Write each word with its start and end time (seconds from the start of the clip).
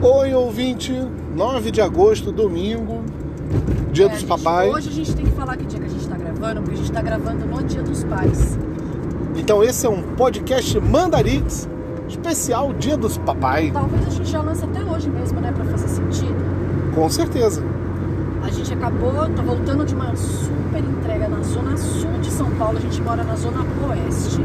Oi, 0.00 0.32
ouvinte, 0.32 0.92
9 1.34 1.70
de 1.70 1.80
agosto, 1.80 2.30
domingo, 2.30 3.02
dia 3.92 4.06
É, 4.06 4.08
dos 4.08 4.20
gente, 4.20 4.28
papais. 4.28 4.72
Hoje 4.72 4.88
a 4.88 4.92
gente 4.92 5.14
tem 5.16 5.24
que 5.26 5.32
falar 5.32 5.56
que 5.56 5.66
dia 5.66 5.80
que 5.80 5.86
a 5.86 5.88
gente 5.88 6.08
tá 6.08 6.16
gravando, 6.16 6.60
porque 6.62 6.74
a 6.74 6.78
gente 6.78 6.92
tá 6.92 7.02
gravando 7.02 7.44
no 7.46 7.62
dia 7.64 7.82
dos 7.82 8.04
pais. 8.04 8.58
Então 9.36 9.62
esse 9.62 9.86
é 9.86 9.90
um 9.90 10.02
podcast 10.16 10.78
Mandarix, 10.80 11.68
especial 12.08 12.72
dia 12.74 12.96
dos 12.96 13.18
papais, 13.18 13.72
Talvez 13.72 14.06
a 14.06 14.10
gente 14.10 14.30
já 14.30 14.40
lance 14.40 14.64
até 14.64 14.84
hoje 14.84 15.10
mesmo, 15.10 15.40
né? 15.40 15.50
Pra 15.52 15.64
fazer 15.64 15.88
sentido. 15.88 16.36
com 16.94 17.08
certeza. 17.10 17.62
A 18.42 18.50
gente 18.50 18.72
acabou, 18.72 19.12
tá 19.12 19.42
voltando 19.42 19.84
de 19.84 19.94
uma 19.94 20.14
super 20.16 20.78
entrega 20.80 21.28
na 21.28 21.42
zona 21.42 21.76
sul 21.76 22.10
de 22.22 22.30
São 22.30 22.50
Paulo. 22.52 22.78
A 22.78 22.80
gente 22.80 23.00
mora 23.02 23.22
na 23.24 23.34
zona 23.34 23.60
oeste. 23.88 24.40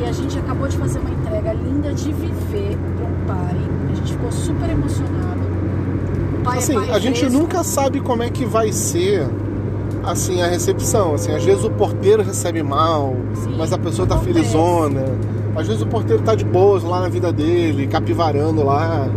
E 0.00 0.04
a 0.08 0.10
gente 0.12 0.38
acabou 0.38 0.66
de 0.66 0.76
fazer 0.78 0.98
uma 0.98 1.10
entrega 1.10 1.52
linda 1.52 1.92
de 1.94 2.12
viver 2.12 2.76
para 2.96 3.06
um 3.06 3.26
pai. 3.26 3.56
Gente 4.04 4.12
ficou 4.12 4.32
super 4.32 4.68
emocionado. 4.70 5.40
Pai 6.44 6.58
Assim, 6.58 6.72
é 6.72 6.80
pai 6.86 6.90
a 6.90 6.98
gente 6.98 7.20
fresco. 7.20 7.38
nunca 7.38 7.62
sabe 7.62 8.00
como 8.00 8.22
é 8.22 8.30
que 8.30 8.44
vai 8.44 8.72
ser 8.72 9.26
assim 10.02 10.42
a 10.42 10.46
recepção. 10.46 11.14
Assim, 11.14 11.32
às 11.32 11.44
vezes 11.44 11.64
o 11.64 11.70
porteiro 11.70 12.22
recebe 12.22 12.62
mal, 12.62 13.14
Sim, 13.34 13.54
mas 13.56 13.72
a 13.72 13.78
pessoa 13.78 14.06
tá 14.06 14.16
acontece. 14.16 14.34
felizona. 14.38 15.04
Às 15.54 15.66
vezes 15.66 15.82
o 15.82 15.86
porteiro 15.86 16.22
tá 16.22 16.34
de 16.34 16.44
boas 16.44 16.82
lá 16.82 17.00
na 17.00 17.08
vida 17.08 17.32
dele, 17.32 17.86
capivarando 17.86 18.64
lá 18.64 19.08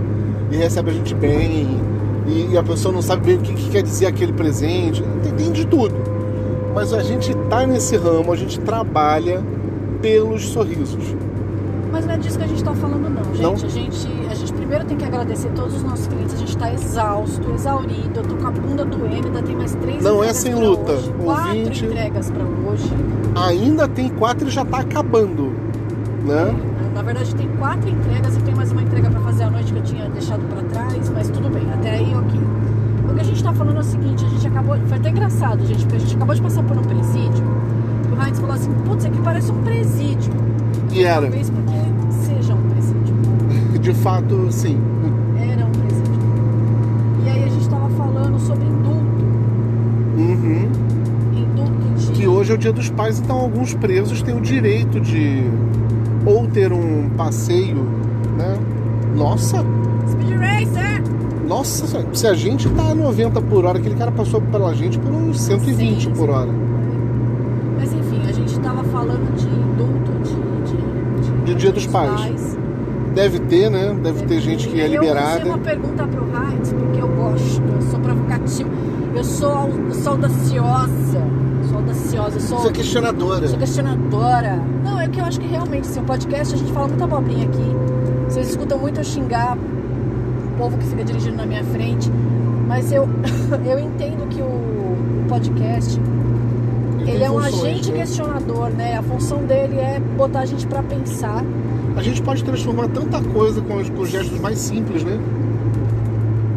e 0.52 0.58
recebe 0.58 0.92
a 0.92 0.94
gente 0.94 1.16
bem. 1.16 1.80
E, 2.28 2.50
e 2.52 2.58
a 2.58 2.64
pessoa 2.64 2.94
não 2.94 3.02
sabe 3.02 3.26
bem 3.26 3.38
o 3.38 3.40
que, 3.40 3.54
que 3.54 3.70
quer 3.70 3.82
dizer 3.82 4.06
aquele 4.08 4.34
presente. 4.34 5.04
Tem, 5.24 5.32
tem 5.34 5.52
de 5.52 5.66
tudo. 5.66 5.96
Mas 6.76 6.92
a 6.94 7.02
gente 7.02 7.34
tá 7.50 7.66
nesse 7.66 7.96
ramo, 7.96 8.32
a 8.32 8.36
gente 8.36 8.60
trabalha 8.60 9.42
pelos 10.02 10.50
sorrisos. 10.50 11.16
Mas 11.92 12.06
não 12.06 12.16
é 12.16 12.18
disso 12.18 12.38
que 12.38 12.44
a 12.44 12.48
gente 12.48 12.62
tá 12.64 12.74
falando, 12.74 13.10
não, 13.10 13.24
gente. 13.34 13.42
Não? 13.42 13.54
A 13.54 13.56
gente. 13.70 14.08
A 14.30 14.34
gente 14.36 14.52
primeiro 14.66 14.86
tem 14.86 14.98
que 14.98 15.06
agradecer 15.06 15.50
todos 15.50 15.76
os 15.76 15.84
nossos 15.84 16.08
clientes. 16.08 16.34
A 16.34 16.38
gente 16.38 16.58
tá 16.58 16.74
exausto, 16.74 17.52
exaurido. 17.54 18.20
Eu 18.20 18.24
tô 18.24 18.36
com 18.36 18.48
a 18.48 18.52
bunda 18.52 18.84
doendo, 18.84 19.28
ainda 19.28 19.44
tem 19.44 19.56
mais 19.56 19.76
três 19.76 20.04
Não 20.04 20.24
é 20.24 20.34
sem 20.34 20.56
luta. 20.56 20.94
Hoje, 20.94 21.14
quatro 21.24 21.60
Ouvinte. 21.60 21.86
entregas 21.86 22.32
pra 22.32 22.44
hoje. 22.44 22.92
Ainda 23.36 23.88
tem 23.88 24.10
quatro 24.10 24.48
e 24.48 24.52
já 24.52 24.66
tá 24.66 24.80
acabando. 24.80 25.54
Né? 26.24 26.56
Na 26.96 27.02
verdade, 27.04 27.36
tem 27.36 27.48
quatro 27.60 27.88
entregas 27.88 28.36
e 28.36 28.40
tem 28.40 28.56
mais 28.56 28.72
uma 28.72 28.82
entrega 28.82 29.12
pra 29.12 29.20
fazer 29.20 29.44
à 29.44 29.52
noite 29.52 29.72
que 29.72 29.78
eu 29.80 29.84
tinha 29.84 30.10
deixado 30.10 30.42
pra 30.50 30.64
trás, 30.64 31.10
mas 31.10 31.30
tudo 31.30 31.50
bem, 31.50 31.72
até 31.72 31.92
aí 31.92 32.16
ok. 32.16 32.40
O 33.08 33.14
que 33.14 33.22
a 33.22 33.24
gente 33.24 33.44
tá 33.44 33.54
falando 33.54 33.78
é 33.78 33.82
o 33.82 33.84
seguinte: 33.84 34.26
a 34.26 34.30
gente 34.30 34.48
acabou. 34.48 34.78
Foi 34.88 34.98
até 34.98 35.10
engraçado, 35.10 35.64
gente, 35.66 35.82
porque 35.84 35.98
a 35.98 36.00
gente 36.00 36.16
acabou 36.16 36.34
de 36.34 36.42
passar 36.42 36.64
por 36.64 36.76
um 36.76 36.82
presídio. 36.82 37.46
E 38.10 38.16
o 38.16 38.26
Heinz 38.26 38.40
falou 38.40 38.56
assim: 38.56 38.74
putz, 38.86 39.06
aqui 39.06 39.20
parece 39.24 39.52
um 39.52 39.62
presídio. 39.62 40.34
E 40.92 41.04
era. 41.04 41.22
Talvez 41.22 41.50
porque. 41.52 41.85
De 43.86 43.94
fato, 43.94 44.52
sim. 44.52 44.80
Era 45.38 45.64
um 45.64 45.70
presídio. 45.70 46.20
E 47.24 47.30
aí 47.30 47.44
a 47.44 47.48
gente 47.48 47.70
tava 47.70 47.88
falando 47.90 48.40
sobre 48.40 48.66
indulto. 48.66 49.26
Uhum. 50.18 50.72
Indulto 51.32 51.94
de. 51.96 52.12
Que 52.14 52.28
hoje 52.28 52.52
é 52.52 52.56
o 52.56 52.58
dia 52.58 52.74
dos 52.74 52.90
pais, 52.90 53.20
então 53.20 53.38
alguns 53.38 53.76
presos 53.76 54.24
têm 54.24 54.36
o 54.36 54.42
direito 54.42 55.00
de 55.00 55.44
ou 56.26 56.48
ter 56.48 56.74
um 56.74 57.12
passeio, 57.16 57.84
né? 58.36 58.58
Nossa, 59.16 59.64
Speed 60.10 60.32
Racer! 60.32 61.04
nossa, 61.48 62.08
se 62.12 62.26
a 62.26 62.34
gente 62.34 62.68
tá 62.70 62.90
a 62.90 62.96
90 62.96 63.40
por 63.44 63.66
hora, 63.66 63.78
aquele 63.78 63.94
cara 63.94 64.12
passou 64.12 64.42
pela 64.42 64.74
gente 64.74 64.98
por 64.98 65.12
uns 65.12 65.40
120 65.42 66.06
Sim, 66.06 66.10
por 66.10 66.32
hora. 66.32 66.52
Mas 67.78 67.94
enfim, 67.94 68.20
a 68.28 68.32
gente 68.32 68.60
tava 68.62 68.84
falando 68.86 69.32
de 69.36 69.46
indulto 69.46 70.12
de. 70.24 71.44
De, 71.46 71.54
De 71.54 71.54
Dia 71.54 71.72
dos 71.72 71.86
Pais. 71.86 72.58
Deve 73.16 73.40
ter, 73.40 73.72
né? 73.72 73.96
Deve 74.04 74.26
ter 74.26 74.42
gente 74.42 74.68
que 74.68 74.80
é 74.82 74.88
Eu 74.88 75.02
liberada. 75.02 75.46
uma 75.46 75.58
pergunta 75.58 76.06
pro 76.06 76.26
Heinz, 76.26 76.74
porque 76.74 77.02
eu 77.02 77.08
gosto, 77.08 77.62
eu 77.64 77.82
sou 77.90 78.00
provocativa, 78.02 78.70
eu 79.16 79.24
sou, 79.24 79.70
eu 79.88 79.94
sou 79.94 80.12
audaciosa, 80.14 81.22
sou 81.70 81.78
audaciosa, 81.78 82.36
eu 82.36 82.42
sou, 82.42 82.58
Você 82.60 82.68
é 82.68 82.72
questionadora. 82.72 83.48
sou 83.48 83.58
questionadora. 83.58 84.60
Não, 84.84 85.00
é 85.00 85.08
que 85.08 85.20
eu 85.20 85.24
acho 85.26 85.40
que 85.40 85.48
realmente, 85.48 85.88
assim, 85.88 86.02
o 86.02 86.04
podcast 86.04 86.54
a 86.54 86.58
gente 86.58 86.74
fala 86.74 86.90
muita 86.90 87.06
abobrinha 87.06 87.46
aqui, 87.48 87.76
vocês 88.28 88.50
escutam 88.50 88.78
muito 88.78 89.00
eu 89.00 89.04
xingar 89.04 89.58
o 89.58 90.58
povo 90.58 90.78
que 90.78 90.86
fica 90.86 91.04
dirigindo 91.06 91.38
na 91.38 91.46
minha 91.46 91.64
frente, 91.64 92.12
mas 92.68 92.92
eu, 92.92 93.08
eu 93.66 93.80
entendo 93.80 94.28
que 94.28 94.42
o, 94.42 94.46
o 94.46 95.26
podcast, 95.30 96.00
Ele 97.06 97.18
tem 97.20 97.28
é 97.28 97.32
um 97.32 97.40
agente 97.40 97.92
né? 97.92 98.00
questionador, 98.00 98.70
né? 98.70 98.98
A 98.98 99.04
função 99.04 99.44
dele 99.46 99.78
é 99.78 100.00
botar 100.18 100.40
a 100.42 100.46
gente 100.46 100.66
pra 100.68 100.82
pensar. 100.84 101.44
A 101.96 102.02
gente 102.02 102.22
pode 102.22 102.44
transformar 102.44 102.88
tanta 102.90 103.22
coisa 103.22 103.62
com 103.62 103.76
os, 103.78 103.90
com 103.90 104.02
os 104.02 104.10
gestos 104.10 104.40
mais 104.40 104.58
simples, 104.58 105.04
né? 105.04 105.18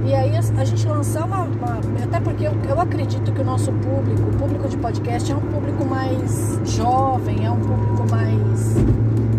E 0.07 0.15
aí 0.15 0.35
a, 0.37 0.41
a 0.61 0.65
gente 0.65 0.87
lançar 0.87 1.27
uma, 1.27 1.43
uma- 1.43 1.79
Até 2.03 2.19
porque 2.21 2.47
eu, 2.47 2.53
eu 2.69 2.81
acredito 2.81 3.31
que 3.31 3.41
o 3.41 3.45
nosso 3.45 3.71
público, 3.73 4.23
o 4.23 4.37
público 4.39 4.69
de 4.69 4.77
podcast, 4.79 5.31
é 5.31 5.35
um 5.37 5.41
público 5.41 5.85
mais 5.85 6.59
jovem, 6.65 7.45
é 7.45 7.51
um 7.51 7.61
público 7.61 8.07
mais. 8.11 8.77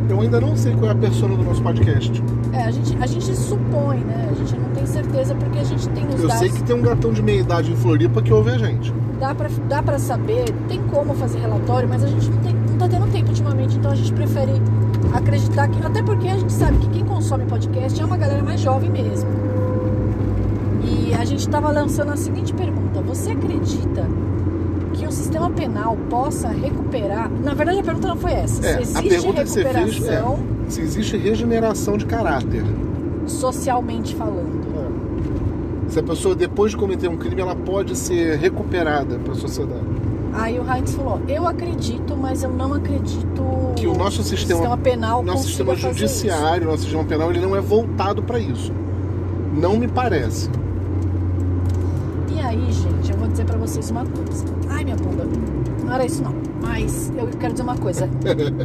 Eu 0.10 0.22
ainda 0.22 0.40
não 0.40 0.56
sei 0.56 0.74
qual 0.76 0.86
é 0.90 0.92
a 0.92 0.96
persona 0.96 1.36
do 1.36 1.44
nosso 1.44 1.62
podcast. 1.64 2.22
É, 2.52 2.64
a 2.64 2.72
gente, 2.72 2.98
a 3.00 3.06
gente 3.06 3.36
supõe, 3.36 3.98
né? 4.00 4.28
A 4.32 4.34
gente 4.34 4.56
não 4.58 4.70
tem 4.72 4.86
certeza 4.86 5.36
porque 5.36 5.60
a 5.60 5.64
gente 5.64 5.88
tem 5.90 6.08
os 6.08 6.22
Eu 6.22 6.28
dados. 6.28 6.40
sei 6.40 6.50
que 6.50 6.64
tem 6.64 6.76
um 6.76 6.82
gatão 6.82 7.14
de 7.14 7.22
meia 7.22 7.42
idade 7.42 7.72
em 7.72 7.76
Floripa 7.76 8.22
que 8.22 8.34
ouve 8.34 8.52
a 8.52 8.58
gente. 8.58 8.92
Dá, 9.20 9.36
pra, 9.36 9.50
dá 9.68 9.84
pra 9.84 10.00
saber, 10.00 10.46
tem 10.68 10.82
como 10.84 11.14
fazer 11.14 11.40
relatório, 11.40 11.88
mas 11.88 12.04
a 12.04 12.08
gente 12.08 12.30
não, 12.30 12.38
tem, 12.38 12.54
não 12.54 12.78
tá 12.78 12.88
tendo 12.88 13.12
tempo 13.12 13.30
ultimamente, 13.30 13.78
então 13.78 13.92
a 13.92 13.96
gente 13.96 14.14
prefere 14.14 14.54
acreditar 15.14 15.68
que. 15.68 15.86
Até 15.86 16.02
porque 16.02 16.28
a 16.28 16.38
gente 16.38 16.54
sabe 16.54 16.78
que 16.78 16.90
quem 16.90 17.06
consome 17.06 17.46
podcast 17.46 18.02
é 18.02 18.06
uma 18.06 18.18
galera 18.18 18.42
mais 18.42 18.60
jovem 18.62 18.90
mesmo. 18.90 19.30
E 20.84 21.14
a 21.14 21.26
gente 21.26 21.42
estava 21.42 21.70
lançando 21.72 22.12
a 22.12 22.18
seguinte 22.18 22.54
pergunta: 22.54 23.02
Você 23.02 23.32
acredita 23.32 24.08
sistema 25.30 25.50
penal 25.52 25.96
possa 26.10 26.48
recuperar? 26.48 27.30
Na 27.30 27.54
verdade, 27.54 27.80
a 27.80 27.84
pergunta 27.84 28.08
não 28.08 28.18
foi 28.18 28.32
essa. 28.32 28.66
É, 28.66 28.84
se 28.84 28.98
a 28.98 29.06
existe 29.06 29.32
você 29.32 29.64
fez 29.64 29.76
é 29.76 29.80
recuperação 29.80 30.40
se 30.68 30.82
existe 30.82 31.18
regeneração 31.18 31.98
de 31.98 32.06
caráter. 32.06 32.64
socialmente 33.28 34.16
falando. 34.16 34.60
Se 35.88 36.00
a 36.00 36.04
pessoa, 36.04 36.36
depois 36.36 36.72
de 36.72 36.78
cometer 36.78 37.08
um 37.08 37.18
crime, 37.18 37.42
ela 37.42 37.56
pode 37.56 37.96
ser 37.96 38.38
recuperada 38.38 39.18
para 39.18 39.34
a 39.34 39.36
sociedade. 39.36 39.82
Aí 40.34 40.60
o 40.60 40.64
Heinz 40.72 40.94
falou: 40.94 41.20
Eu 41.28 41.48
acredito, 41.48 42.16
mas 42.16 42.44
eu 42.44 42.52
não 42.52 42.76
acredito 42.76 43.74
Que 43.76 43.88
o 43.88 43.96
nosso 43.96 44.22
sistema, 44.22 44.78
penal, 44.78 45.24
nosso 45.24 45.46
sistema 45.46 45.76
fazer 45.76 45.90
isso." 45.90 46.00
judiciário, 46.00 46.68
nosso 46.68 46.84
sistema 46.84 47.04
penal, 47.04 47.32
ele 47.32 47.40
não 47.40 47.56
é 47.56 47.62
voltado 47.62 48.22
para 48.22 48.38
isso. 48.40 48.72
Não 49.56 49.78
me 49.78 49.88
parece. 49.88 50.50
E 52.36 52.40
aí, 52.40 52.72
gente, 52.72 52.89
dizer 53.40 53.46
pra 53.46 53.58
vocês 53.58 53.90
uma 53.90 54.06
coisa. 54.06 54.46
Ai, 54.70 54.84
minha 54.84 54.96
bunda. 54.96 55.26
Não 55.84 55.94
era 55.94 56.06
isso 56.06 56.22
não. 56.22 56.34
Mas 56.62 57.12
eu 57.18 57.28
quero 57.28 57.54
dizer 57.54 57.64
uma 57.64 57.78
coisa. 57.78 58.10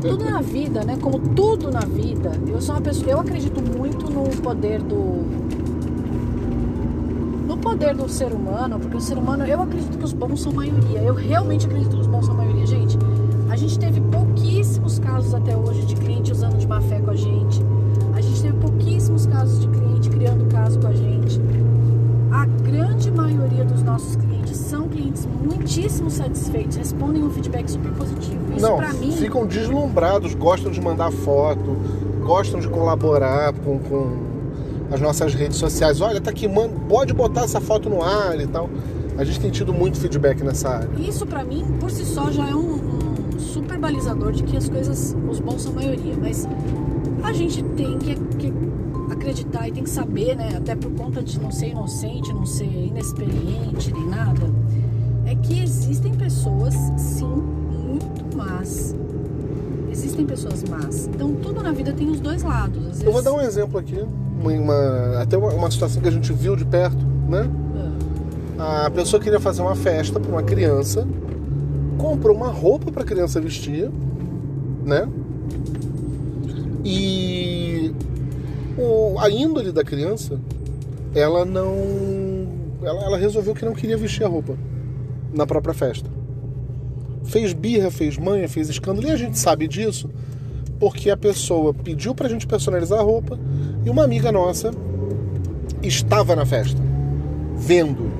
Tudo 0.00 0.24
na 0.24 0.40
vida, 0.40 0.84
né? 0.84 0.98
Como 1.00 1.18
tudo 1.18 1.70
na 1.70 1.80
vida, 1.80 2.32
eu 2.48 2.60
sou 2.60 2.74
uma 2.74 2.80
pessoa. 2.80 3.10
Eu 3.10 3.20
acredito 3.20 3.62
muito 3.62 4.10
no 4.10 4.24
poder 4.42 4.82
do. 4.82 5.54
No 7.46 7.56
poder 7.58 7.94
do 7.94 8.08
ser 8.08 8.32
humano, 8.32 8.80
porque 8.80 8.96
o 8.96 9.00
ser 9.00 9.16
humano, 9.16 9.44
eu 9.44 9.62
acredito 9.62 9.96
que 9.96 10.04
os 10.04 10.12
bons 10.12 10.42
são 10.42 10.52
maioria. 10.52 11.00
Eu 11.00 11.14
realmente 11.14 11.66
acredito 11.66 11.94
que 11.94 12.00
os 12.00 12.06
bons 12.06 12.26
são 12.26 12.34
maioria. 12.34 12.66
Gente, 12.66 12.98
a 13.50 13.56
gente 13.56 13.78
teve 13.78 14.00
pouquíssimos 14.00 14.98
casos 14.98 15.34
até 15.34 15.56
hoje 15.56 15.82
de 15.82 15.94
cliente 15.94 16.32
usando 16.32 16.56
de 16.56 16.66
má 16.66 16.80
fé 16.80 16.98
com 17.00 17.10
a 17.10 17.16
gente. 17.16 17.62
A 18.14 18.20
gente 18.20 18.42
teve 18.42 18.56
pouquíssimos 18.58 19.26
casos 19.26 19.60
de 19.60 19.68
cliente 19.68 20.10
criando 20.10 20.46
caso 20.50 20.80
com 20.80 20.88
a 20.88 20.92
gente. 20.92 21.40
A 22.32 22.46
grande 22.46 23.10
maioria 23.12 23.64
dos 23.64 23.82
nossos 23.82 24.16
clientes 24.16 24.33
clientes 24.94 25.26
muitíssimo 25.26 26.10
satisfeitos, 26.10 26.76
respondem 26.76 27.22
um 27.22 27.30
feedback 27.30 27.68
super 27.70 27.90
positivo. 27.92 28.38
Isso 28.56 28.66
não, 28.66 28.76
pra 28.76 28.92
mim, 28.92 29.12
ficam 29.12 29.46
deslumbrados, 29.46 30.34
gostam 30.34 30.70
de 30.70 30.80
mandar 30.80 31.10
foto, 31.10 31.76
gostam 32.22 32.60
de 32.60 32.68
colaborar 32.68 33.52
com, 33.52 33.78
com 33.80 34.16
as 34.92 35.00
nossas 35.00 35.34
redes 35.34 35.58
sociais. 35.58 36.00
Olha, 36.00 36.20
tá 36.20 36.30
aqui, 36.30 36.48
pode 36.88 37.12
botar 37.12 37.42
essa 37.42 37.60
foto 37.60 37.90
no 37.90 38.02
ar 38.02 38.38
e 38.40 38.46
tal. 38.46 38.70
A 39.18 39.24
gente 39.24 39.40
tem 39.40 39.50
tido 39.50 39.72
muito 39.72 39.98
feedback 39.98 40.42
nessa 40.42 40.68
área. 40.68 40.90
isso 40.98 41.26
pra 41.26 41.44
mim, 41.44 41.64
por 41.78 41.90
si 41.90 42.04
só, 42.04 42.30
já 42.30 42.48
é 42.48 42.54
um, 42.54 42.74
um 43.34 43.38
super 43.38 43.78
balizador 43.78 44.32
de 44.32 44.42
que 44.42 44.56
as 44.56 44.68
coisas, 44.68 45.16
os 45.28 45.40
bons 45.40 45.62
são 45.62 45.72
maioria. 45.72 46.14
Mas 46.20 46.48
a 47.22 47.32
gente 47.32 47.62
tem 47.62 47.96
que, 47.98 48.14
que 48.14 48.52
acreditar 49.10 49.68
e 49.68 49.72
tem 49.72 49.84
que 49.84 49.90
saber, 49.90 50.36
né? 50.36 50.56
Até 50.56 50.74
por 50.74 50.90
conta 50.92 51.22
de 51.22 51.38
não 51.40 51.50
ser 51.50 51.68
inocente, 51.68 52.32
não 52.32 52.44
ser 52.44 52.64
inexperiente 52.64 53.92
nem 53.92 54.06
nada, 54.06 54.50
é 55.26 55.34
que 55.34 55.62
existem 55.62 56.12
pessoas, 56.14 56.74
sim, 56.96 57.24
muito 57.26 58.36
más. 58.36 58.94
Existem 59.90 60.26
pessoas 60.26 60.62
más. 60.64 61.06
Então 61.06 61.32
tudo 61.34 61.62
na 61.62 61.72
vida 61.72 61.92
tem 61.92 62.08
os 62.10 62.20
dois 62.20 62.42
lados. 62.42 62.82
Vezes, 62.84 63.02
Eu 63.04 63.12
vou 63.12 63.22
dar 63.22 63.32
um 63.32 63.40
exemplo 63.40 63.78
aqui, 63.78 64.04
uma, 64.40 64.52
uma- 64.52 65.22
até 65.22 65.36
uma, 65.36 65.52
uma 65.52 65.70
situação 65.70 66.02
que 66.02 66.08
a 66.08 66.10
gente 66.10 66.32
viu 66.32 66.56
de 66.56 66.64
perto, 66.64 67.04
né? 67.28 67.48
Ah, 68.58 68.86
A 68.86 68.90
pessoa 68.90 69.20
queria 69.22 69.40
fazer 69.40 69.62
uma 69.62 69.74
festa 69.74 70.18
para 70.20 70.30
uma 70.30 70.42
criança, 70.42 71.06
comprou 71.98 72.36
uma 72.36 72.48
roupa 72.48 72.90
para 72.92 73.02
a 73.02 73.06
criança 73.06 73.40
vestir, 73.40 73.90
né? 74.84 75.08
E 76.84 77.92
o, 78.76 79.18
a 79.18 79.30
índole 79.30 79.72
da 79.72 79.82
criança, 79.84 80.38
ela 81.14 81.44
não. 81.44 81.74
Ela, 82.82 83.04
ela 83.04 83.16
resolveu 83.16 83.54
que 83.54 83.64
não 83.64 83.72
queria 83.72 83.96
vestir 83.96 84.24
a 84.24 84.28
roupa 84.28 84.54
na 85.34 85.46
própria 85.46 85.74
festa. 85.74 86.08
Fez 87.24 87.52
birra, 87.52 87.90
fez 87.90 88.16
manha, 88.18 88.48
fez 88.48 88.68
escândalo, 88.68 89.06
e 89.06 89.10
a 89.10 89.16
gente 89.16 89.38
sabe 89.38 89.66
disso 89.66 90.08
porque 90.78 91.10
a 91.10 91.16
pessoa 91.16 91.72
pediu 91.72 92.14
pra 92.14 92.28
gente 92.28 92.46
personalizar 92.46 92.98
a 92.98 93.02
roupa 93.02 93.38
e 93.84 93.90
uma 93.90 94.04
amiga 94.04 94.30
nossa 94.30 94.70
estava 95.82 96.34
na 96.34 96.44
festa, 96.44 96.80
vendo. 97.56 98.10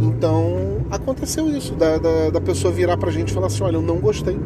Então 0.00 0.84
aconteceu 0.90 1.48
isso, 1.54 1.74
da, 1.74 1.98
da, 1.98 2.30
da 2.30 2.40
pessoa 2.40 2.72
virar 2.72 2.96
pra 2.96 3.10
gente 3.10 3.30
e 3.30 3.32
falar 3.32 3.48
assim: 3.48 3.64
olha, 3.64 3.76
eu 3.76 3.82
não 3.82 3.98
gostei. 3.98 4.38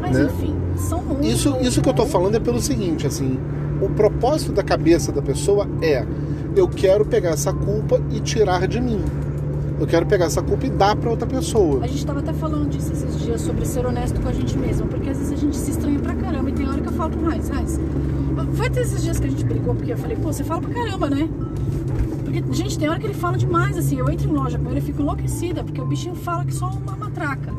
Mas 0.00 0.16
Né? 0.16 0.24
enfim, 0.24 0.54
são 0.76 1.02
muitos. 1.02 1.26
Isso, 1.26 1.56
isso 1.60 1.82
que 1.82 1.88
eu 1.88 1.94
tô 1.94 2.06
falando 2.06 2.36
é 2.36 2.40
pelo 2.40 2.60
seguinte, 2.60 3.06
assim, 3.06 3.38
o 3.80 3.88
propósito 3.90 4.52
da 4.52 4.62
cabeça 4.62 5.12
da 5.12 5.22
pessoa 5.22 5.68
é 5.82 6.04
eu 6.56 6.68
quero 6.68 7.04
pegar 7.04 7.30
essa 7.30 7.52
culpa 7.52 8.00
e 8.10 8.20
tirar 8.20 8.66
de 8.66 8.80
mim. 8.80 9.02
Eu 9.78 9.86
quero 9.86 10.04
pegar 10.04 10.26
essa 10.26 10.42
culpa 10.42 10.66
e 10.66 10.70
dar 10.70 10.94
pra 10.94 11.10
outra 11.10 11.26
pessoa. 11.26 11.82
A 11.82 11.86
gente 11.86 12.04
tava 12.04 12.20
até 12.20 12.32
falando 12.34 12.68
disso 12.68 12.92
esses 12.92 13.18
dias 13.18 13.40
sobre 13.40 13.64
ser 13.64 13.86
honesto 13.86 14.20
com 14.20 14.28
a 14.28 14.32
gente 14.32 14.56
mesmo, 14.58 14.86
porque 14.86 15.08
às 15.08 15.16
vezes 15.16 15.32
a 15.32 15.36
gente 15.36 15.56
se 15.56 15.70
estranha 15.70 15.98
pra 15.98 16.14
caramba 16.14 16.50
e 16.50 16.52
tem 16.52 16.68
hora 16.68 16.80
que 16.80 16.88
eu 16.88 16.92
falo 16.92 17.10
pro 17.10 17.24
Raiz, 17.24 17.48
Raiz, 17.48 17.80
foi 18.52 18.66
até 18.66 18.82
esses 18.82 19.02
dias 19.02 19.18
que 19.18 19.26
a 19.26 19.30
gente 19.30 19.44
brigou, 19.44 19.74
porque 19.74 19.92
eu 19.92 19.96
falei, 19.96 20.16
pô, 20.16 20.32
você 20.32 20.44
fala 20.44 20.60
pra 20.60 20.74
caramba, 20.74 21.08
né? 21.08 21.28
Porque, 22.22 22.44
gente, 22.52 22.78
tem 22.78 22.88
hora 22.88 22.98
que 22.98 23.06
ele 23.06 23.14
fala 23.14 23.38
demais, 23.38 23.78
assim, 23.78 23.98
eu 23.98 24.10
entro 24.10 24.28
em 24.28 24.32
loja 24.32 24.58
com 24.58 24.68
ele 24.70 24.80
e 24.80 24.82
fico 24.82 25.00
enlouquecida, 25.00 25.64
porque 25.64 25.80
o 25.80 25.86
bichinho 25.86 26.14
fala 26.14 26.44
que 26.44 26.54
só 26.54 26.68
uma 26.68 26.94
matraca. 26.96 27.52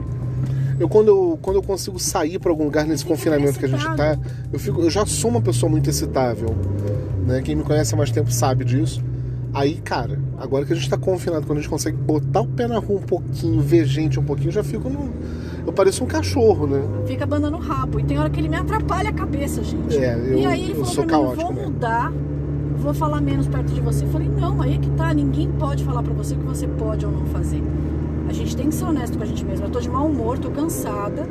Eu 0.81 0.89
quando 0.89 1.09
eu, 1.09 1.37
quando 1.43 1.57
eu 1.57 1.61
consigo 1.61 1.99
sair 1.99 2.39
pra 2.39 2.49
algum 2.51 2.63
lugar 2.63 2.87
nesse 2.87 3.05
confinamento 3.05 3.59
que 3.59 3.65
a 3.65 3.67
gente 3.67 3.85
tá, 3.95 4.17
eu, 4.51 4.57
fico, 4.57 4.81
eu 4.81 4.89
já 4.89 5.05
sou 5.05 5.29
uma 5.29 5.39
pessoa 5.41 5.69
muito 5.69 5.87
excitável. 5.87 6.55
Né? 7.27 7.39
Quem 7.43 7.55
me 7.55 7.61
conhece 7.63 7.93
há 7.93 7.97
mais 7.97 8.09
tempo 8.09 8.31
sabe 8.31 8.65
disso. 8.65 8.99
Aí, 9.53 9.75
cara, 9.75 10.17
agora 10.39 10.65
que 10.65 10.73
a 10.73 10.75
gente 10.75 10.89
tá 10.89 10.97
confinado, 10.97 11.45
quando 11.45 11.59
a 11.59 11.61
gente 11.61 11.69
consegue 11.69 11.95
botar 11.97 12.41
o 12.41 12.47
pé 12.47 12.67
na 12.67 12.79
rua 12.79 12.97
um 12.99 13.03
pouquinho, 13.03 13.61
ver 13.61 13.85
gente 13.85 14.19
um 14.19 14.23
pouquinho, 14.23 14.47
eu 14.47 14.53
já 14.53 14.63
fico 14.63 14.89
no. 14.89 15.11
Eu 15.67 15.71
pareço 15.71 16.03
um 16.03 16.07
cachorro, 16.07 16.65
né? 16.65 16.81
Fica 17.05 17.27
bandando 17.27 17.57
o 17.57 17.59
rabo. 17.59 17.99
E 17.99 18.03
tem 18.03 18.17
hora 18.17 18.29
que 18.31 18.39
ele 18.39 18.49
me 18.49 18.55
atrapalha 18.55 19.09
a 19.09 19.13
cabeça, 19.13 19.61
gente. 19.63 19.95
É, 19.97 20.15
eu- 20.17 20.39
e 20.39 20.45
aí 20.47 20.63
ele 20.63 20.73
falou 20.73 20.85
sou 20.87 21.03
pra 21.05 21.17
mim, 21.17 21.23
caótico, 21.23 21.43
vou 21.43 21.53
né? 21.53 21.65
mudar, 21.67 22.13
vou 22.77 22.93
falar 22.95 23.21
menos 23.21 23.47
perto 23.47 23.71
de 23.71 23.81
você. 23.81 24.03
Eu 24.03 24.09
falei, 24.09 24.29
não, 24.29 24.59
aí 24.63 24.73
é 24.73 24.77
que 24.79 24.89
tá, 24.91 25.13
ninguém 25.13 25.51
pode 25.51 25.83
falar 25.83 26.01
pra 26.01 26.13
você 26.13 26.33
o 26.33 26.37
que 26.39 26.45
você 26.45 26.65
pode 26.67 27.05
ou 27.05 27.11
não 27.11 27.27
fazer. 27.27 27.61
A 28.31 28.33
gente 28.33 28.55
tem 28.55 28.69
que 28.69 28.75
ser 28.75 28.85
honesto 28.85 29.17
com 29.17 29.23
a 29.25 29.27
gente 29.27 29.43
mesmo. 29.43 29.65
Eu 29.65 29.69
tô 29.69 29.81
de 29.81 29.89
mau 29.89 30.07
humor, 30.07 30.39
tô 30.39 30.49
cansada. 30.49 31.27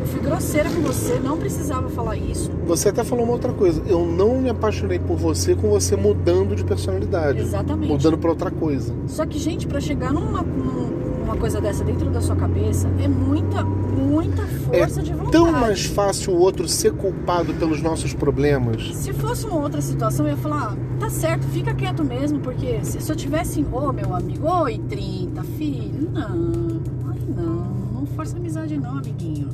Eu 0.00 0.06
fui 0.06 0.20
grosseira 0.20 0.68
com 0.68 0.80
você, 0.80 1.20
não 1.20 1.36
precisava 1.36 1.88
falar 1.88 2.16
isso. 2.16 2.50
Você 2.66 2.88
até 2.88 3.04
falou 3.04 3.22
uma 3.24 3.34
outra 3.34 3.52
coisa. 3.52 3.80
Eu 3.86 4.04
não 4.04 4.40
me 4.40 4.48
apaixonei 4.50 4.98
por 4.98 5.16
você 5.16 5.54
com 5.54 5.70
você 5.70 5.94
mudando 5.94 6.56
de 6.56 6.64
personalidade. 6.64 7.38
Exatamente. 7.38 7.88
Mudando 7.92 8.18
pra 8.18 8.30
outra 8.30 8.50
coisa. 8.50 8.92
Só 9.06 9.24
que, 9.24 9.38
gente, 9.38 9.68
pra 9.68 9.78
chegar 9.80 10.12
numa, 10.12 10.42
num- 10.42 10.89
numa 11.30 11.36
coisa 11.36 11.60
dessa 11.60 11.84
dentro 11.84 12.10
da 12.10 12.20
sua 12.20 12.34
cabeça, 12.34 12.88
é 12.98 13.06
muita, 13.06 13.62
muita 13.62 14.44
força 14.46 15.00
de 15.00 15.12
vontade. 15.12 15.28
É 15.28 15.30
Tão 15.30 15.52
mais 15.52 15.86
fácil 15.86 16.32
o 16.32 16.38
outro 16.38 16.66
ser 16.66 16.92
culpado 16.92 17.54
pelos 17.54 17.80
nossos 17.80 18.12
problemas. 18.12 18.92
Se 18.96 19.12
fosse 19.12 19.46
uma 19.46 19.60
outra 19.60 19.80
situação, 19.80 20.26
eu 20.26 20.32
ia 20.32 20.36
falar, 20.36 20.72
ah, 20.72 20.76
tá 20.98 21.08
certo, 21.08 21.46
fica 21.46 21.72
quieto 21.72 22.02
mesmo, 22.04 22.40
porque 22.40 22.84
se, 22.84 23.00
se 23.00 23.12
eu 23.12 23.14
tivesse, 23.14 23.64
ô 23.70 23.92
meu 23.92 24.12
amigo, 24.12 24.44
oi 24.48 24.78
30, 24.88 25.42
filho, 25.44 26.10
não, 26.10 26.80
ai 27.08 27.18
não, 27.28 27.64
não 27.92 28.06
força 28.06 28.36
amizade 28.36 28.76
não, 28.76 28.98
amiguinho. 28.98 29.48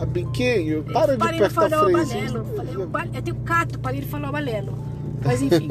Amiguinho, 0.00 0.82
para 0.84 1.12
de 1.12 1.18
Parei 1.18 1.40
apertar 1.40 1.68
falar 1.68 1.86
o 1.86 1.92
balelo, 1.92 2.46
falei, 2.90 3.10
eu 3.12 3.22
tenho 3.22 3.36
cato, 3.40 3.78
parei 3.78 4.00
de 4.00 4.06
falar 4.06 4.30
o 4.30 4.32
balelo. 4.32 4.78
Mas 5.22 5.42
enfim, 5.42 5.68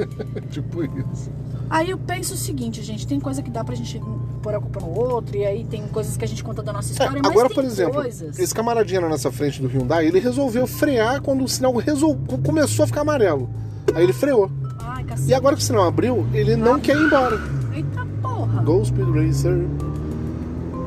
Tipo 0.50 0.82
isso. 0.82 1.30
Aí 1.68 1.90
eu 1.90 1.98
penso 1.98 2.34
o 2.34 2.36
seguinte, 2.36 2.82
gente, 2.82 3.06
tem 3.06 3.18
coisa 3.20 3.42
que 3.42 3.50
dá 3.50 3.64
pra 3.64 3.74
gente 3.74 4.00
pôr 4.42 4.54
a 4.54 4.60
culpa 4.60 4.80
no 4.80 4.90
outro, 4.98 5.36
e 5.36 5.44
aí 5.44 5.64
tem 5.64 5.86
coisas 5.88 6.16
que 6.16 6.24
a 6.24 6.28
gente 6.28 6.42
conta 6.42 6.62
da 6.62 6.72
nossa 6.72 6.90
É, 6.90 6.92
história, 6.92 7.20
mas 7.22 7.30
agora, 7.30 7.48
por 7.50 7.64
exemplo, 7.64 7.94
coisas... 7.94 8.38
esse 8.38 8.54
camaradinha 8.54 9.00
na 9.00 9.08
nossa 9.08 9.30
frente 9.32 9.60
do 9.60 9.68
Hyundai, 9.68 10.06
ele 10.06 10.20
resolveu 10.20 10.66
frear 10.66 11.20
quando 11.20 11.42
o 11.44 11.48
sinal 11.48 11.74
resol... 11.74 12.16
começou 12.44 12.84
a 12.84 12.86
ficar 12.86 13.00
amarelo. 13.00 13.48
Aí 13.94 14.04
ele 14.04 14.12
freou. 14.12 14.50
Ai, 14.80 15.04
cacete. 15.04 15.30
E 15.30 15.34
agora 15.34 15.56
que 15.56 15.62
o 15.62 15.64
sinal 15.64 15.84
abriu, 15.84 16.26
ele 16.32 16.56
não 16.56 16.78
quer 16.78 16.96
ir 16.96 17.02
embora. 17.02 17.40
Eita 17.74 18.06
porra. 18.22 18.62
Go 18.62 18.84
Speed 18.84 19.08
Racer. 19.08 19.66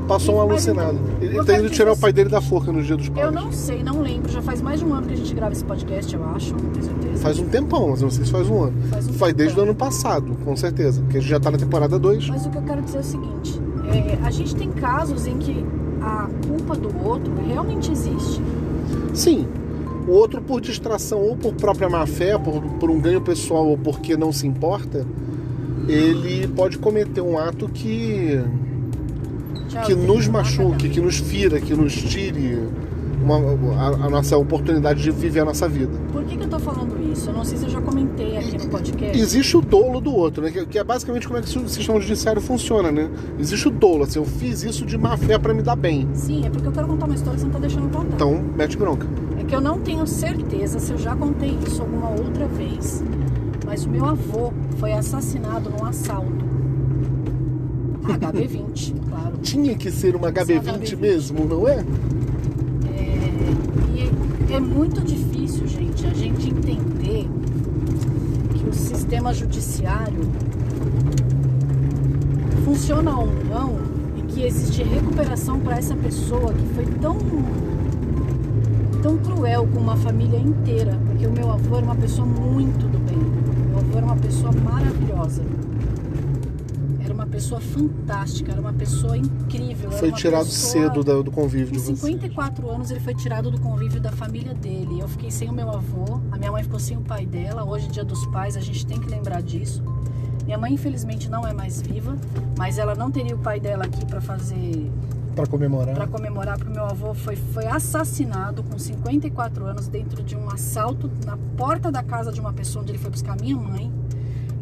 Passou 0.09 0.37
um 0.37 0.41
alucinado. 0.41 0.99
Ele 1.21 1.37
eu 1.37 1.45
tá 1.45 1.55
indo 1.55 1.69
tirar 1.69 1.91
o 1.91 1.97
pai 1.97 2.11
dele 2.11 2.31
da 2.31 2.41
forca 2.41 2.71
no 2.71 2.81
dia 2.81 2.97
dos 2.97 3.09
pais. 3.09 3.23
Eu 3.23 3.31
não 3.31 3.51
sei, 3.51 3.83
não 3.83 4.01
lembro. 4.01 4.31
Já 4.31 4.41
faz 4.41 4.59
mais 4.59 4.79
de 4.79 4.85
um 4.87 4.91
ano 4.91 5.05
que 5.05 5.13
a 5.13 5.15
gente 5.15 5.35
grava 5.35 5.53
esse 5.53 5.63
podcast, 5.63 6.15
eu 6.15 6.25
acho. 6.29 6.55
Tenho 6.55 6.83
certeza. 6.83 7.21
Faz 7.21 7.37
um 7.37 7.45
tempão, 7.45 7.89
mas 7.89 8.01
não 8.01 8.09
sei 8.09 8.25
se 8.25 8.31
faz 8.31 8.49
um 8.49 8.63
ano. 8.63 8.73
Faz 8.89 9.07
um 9.07 9.13
Faz 9.13 9.33
desde 9.35 9.59
o 9.59 9.61
ano 9.61 9.75
passado, 9.75 10.35
com 10.43 10.55
certeza. 10.55 10.99
Porque 11.01 11.17
a 11.17 11.19
gente 11.21 11.29
já 11.29 11.39
tá 11.39 11.51
na 11.51 11.59
temporada 11.59 11.99
2. 11.99 12.27
Mas 12.27 12.43
o 12.43 12.49
que 12.49 12.57
eu 12.57 12.63
quero 12.63 12.81
dizer 12.81 12.97
é 12.97 13.01
o 13.01 13.03
seguinte: 13.03 13.61
é, 13.93 14.25
a 14.25 14.31
gente 14.31 14.55
tem 14.55 14.71
casos 14.71 15.27
em 15.27 15.37
que 15.37 15.63
a 16.01 16.27
culpa 16.47 16.75
do 16.75 17.07
outro 17.07 17.31
realmente 17.47 17.91
existe. 17.91 18.41
Sim. 19.13 19.47
O 20.07 20.11
outro, 20.11 20.41
por 20.41 20.59
distração 20.59 21.19
ou 21.19 21.37
por 21.37 21.53
própria 21.53 21.87
má 21.87 22.07
fé, 22.07 22.35
por, 22.35 22.61
por 22.79 22.89
um 22.89 22.99
ganho 22.99 23.21
pessoal 23.21 23.67
ou 23.67 23.77
porque 23.77 24.17
não 24.17 24.33
se 24.33 24.47
importa, 24.47 25.05
ele 25.87 26.47
pode 26.47 26.79
cometer 26.79 27.21
um 27.21 27.37
ato 27.37 27.69
que, 27.69 28.41
que 29.85 29.95
nos 29.95 30.27
machuque, 30.27 30.89
que 30.89 30.99
nos 31.01 31.17
fira, 31.17 31.59
que 31.59 31.73
nos 31.73 31.93
tire 31.93 32.59
uma- 33.21 33.37
a, 33.81 33.87
a 34.05 34.09
nossa 34.09 34.37
oportunidade 34.37 35.03
de 35.03 35.11
viver 35.11 35.41
a 35.41 35.45
nossa 35.45 35.67
vida. 35.67 35.91
Por 36.11 36.23
que, 36.23 36.37
que 36.37 36.43
eu 36.43 36.47
tô 36.49 36.57
falando 36.59 36.95
isso? 37.11 37.29
Eu 37.29 37.33
não 37.33 37.43
sei 37.43 37.57
se 37.57 37.65
eu 37.65 37.69
já 37.69 37.81
comentei 37.81 38.37
aqui 38.37 38.57
no 38.57 38.69
podcast. 38.69 39.19
Existe 39.19 39.57
o 39.57 39.61
dolo 39.61 39.99
do 39.99 40.11
outro, 40.13 40.41
né? 40.43 40.51
Que, 40.51 40.65
que 40.65 40.79
é 40.79 40.83
basicamente 40.83 41.27
como 41.27 41.37
é 41.39 41.41
que 41.41 41.57
o 41.57 41.67
sistema 41.69 41.99
judiciário 41.99 42.41
funciona, 42.41 42.91
né? 42.91 43.09
Existe 43.37 43.67
o 43.67 43.71
dolo, 43.71 44.03
assim, 44.03 44.19
eu 44.19 44.25
fiz 44.25 44.63
isso 44.63 44.85
de 44.85 44.97
má 44.97 45.15
fé 45.17 45.37
pra 45.37 45.53
me 45.53 45.61
dar 45.61 45.75
bem. 45.75 46.07
Sim, 46.13 46.45
é 46.45 46.49
porque 46.49 46.67
eu 46.67 46.71
quero 46.71 46.87
contar 46.87 47.05
uma 47.05 47.15
história 47.15 47.35
que 47.35 47.41
você 47.41 47.45
não 47.45 47.53
tá 47.53 47.59
deixando 47.59 47.89
contar. 47.91 48.15
Então, 48.15 48.43
mete 48.55 48.77
bronca. 48.77 49.05
É 49.39 49.43
que 49.43 49.53
eu 49.55 49.61
não 49.61 49.79
tenho 49.79 50.05
certeza 50.07 50.79
se 50.79 50.91
eu 50.91 50.97
já 50.97 51.15
contei 51.15 51.57
isso 51.67 51.81
alguma 51.81 52.09
outra 52.09 52.47
vez. 52.47 53.03
Mas 53.65 53.85
o 53.85 53.89
meu 53.89 54.05
avô 54.05 54.51
foi 54.79 54.93
assassinado 54.93 55.69
num 55.69 55.85
assalto. 55.85 56.48
HB20, 58.17 58.93
claro. 59.09 59.37
Tinha 59.41 59.75
que 59.75 59.91
ser 59.91 60.15
uma 60.15 60.31
HB20 60.31 60.61
HB20. 60.61 60.97
mesmo, 60.97 61.45
não 61.45 61.67
é? 61.67 61.83
E 64.49 64.53
é 64.53 64.59
muito 64.59 65.01
difícil, 65.01 65.67
gente, 65.67 66.07
a 66.07 66.09
gente 66.09 66.49
entender 66.49 67.29
que 68.57 68.67
o 68.67 68.73
sistema 68.73 69.31
judiciário 69.31 70.27
funciona 72.65 73.15
ou 73.15 73.27
não 73.27 73.77
e 74.17 74.23
que 74.23 74.43
existe 74.43 74.81
recuperação 74.81 75.59
para 75.59 75.77
essa 75.77 75.95
pessoa 75.95 76.51
que 76.51 76.65
foi 76.73 76.85
tão 76.99 77.17
tão 79.03 79.17
cruel 79.17 79.67
com 79.71 79.79
uma 79.79 79.95
família 79.95 80.39
inteira, 80.39 80.99
porque 81.05 81.27
o 81.27 81.31
meu 81.31 81.51
avô 81.51 81.77
era 81.77 81.85
uma 81.85 81.95
pessoa 81.95 82.27
muito 82.27 82.87
do 82.87 82.97
bem. 82.99 83.17
Meu 83.69 83.77
avô 83.77 83.97
era 83.97 84.05
uma 84.05 84.17
pessoa 84.17 84.51
maravilhosa. 84.51 85.43
Pessoa 87.31 87.61
fantástica, 87.61 88.51
era 88.51 88.59
uma 88.59 88.73
pessoa 88.73 89.15
incrível. 89.17 89.91
Foi 89.91 90.11
tirado 90.11 90.45
pessoa- 90.45 90.71
cedo 90.89 91.03
da- 91.03 91.21
do 91.21 91.31
convívio 91.31 91.67
com 91.67 91.73
de 91.73 91.79
vocês. 91.79 91.99
54 91.99 92.69
anos 92.69 92.89
ele 92.91 92.99
foi 92.99 93.13
tirado 93.13 93.51
do 93.51 93.59
convívio 93.59 94.01
da 94.01 94.11
família 94.11 94.53
dele. 94.53 94.99
Eu 94.99 95.07
fiquei 95.07 95.29
sem 95.29 95.47
o 95.49 95.53
meu 95.53 95.69
avô, 95.69 96.19
a 96.31 96.37
minha 96.37 96.51
mãe 96.51 96.63
ficou 96.63 96.79
sem 96.79 96.97
o 96.97 97.01
pai 97.01 97.25
dela. 97.25 97.63
Hoje, 97.63 97.87
dia 97.87 98.03
dos 98.03 98.25
pais, 98.27 98.57
a 98.57 98.61
gente 98.61 98.85
tem 98.85 98.99
que 98.99 99.07
lembrar 99.09 99.41
disso. 99.41 99.83
Minha 100.45 100.57
mãe, 100.57 100.73
infelizmente, 100.73 101.29
não 101.29 101.45
é 101.45 101.53
mais 101.53 101.79
viva, 101.81 102.17
mas 102.57 102.77
ela 102.79 102.95
não 102.95 103.11
teria 103.11 103.35
o 103.35 103.39
pai 103.39 103.59
dela 103.59 103.85
aqui 103.85 104.03
para 104.05 104.19
fazer, 104.19 104.91
Pra 105.35 105.45
comemorar. 105.45 105.93
para 105.95 106.07
comemorar, 106.07 106.57
porque 106.57 106.73
meu 106.73 106.83
avô 106.85 107.13
foi, 107.13 107.35
foi 107.35 107.67
assassinado 107.67 108.63
com 108.63 108.77
54 108.79 109.65
anos 109.67 109.87
dentro 109.87 110.23
de 110.23 110.35
um 110.35 110.49
assalto 110.49 111.09
na 111.23 111.37
porta 111.55 111.91
da 111.91 112.01
casa 112.01 112.31
de 112.31 112.41
uma 112.41 112.51
pessoa 112.51 112.81
onde 112.81 112.91
ele 112.91 112.97
foi 112.97 113.11
buscar 113.11 113.37
minha 113.39 113.55
mãe. 113.55 113.91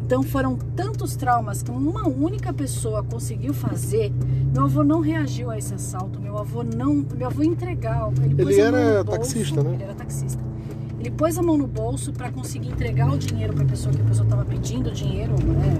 Então 0.08 0.22
foram 0.22 0.56
tantos 0.74 1.16
traumas 1.16 1.62
que 1.62 1.70
uma 1.70 2.08
única 2.08 2.50
pessoa 2.50 3.02
conseguiu 3.04 3.52
fazer. 3.52 4.10
Meu 4.54 4.64
avô 4.64 4.82
não 4.82 5.00
reagiu 5.00 5.50
a 5.50 5.58
esse 5.58 5.74
assalto. 5.74 6.18
Meu 6.18 6.38
avô 6.38 6.62
não. 6.62 7.04
Meu 7.14 7.26
avô 7.26 7.42
entregar. 7.42 8.10
Ele, 8.24 8.40
Ele 8.40 8.58
era 8.58 9.04
bolso, 9.04 9.20
taxista, 9.20 9.62
né? 9.62 9.74
Ele 9.74 9.82
era 9.82 9.92
taxista. 9.92 10.42
Ele 10.98 11.10
pôs 11.10 11.36
a 11.36 11.42
mão 11.42 11.58
no 11.58 11.66
bolso 11.66 12.10
para 12.10 12.30
conseguir 12.30 12.70
entregar 12.70 13.12
o 13.12 13.18
dinheiro 13.18 13.52
para 13.52 13.64
a 13.64 13.66
pessoa 13.66 13.94
que 13.94 14.00
a 14.00 14.04
pessoa 14.04 14.24
estava 14.24 14.46
pedindo 14.46 14.90
dinheiro. 14.92 15.34
Né? 15.44 15.76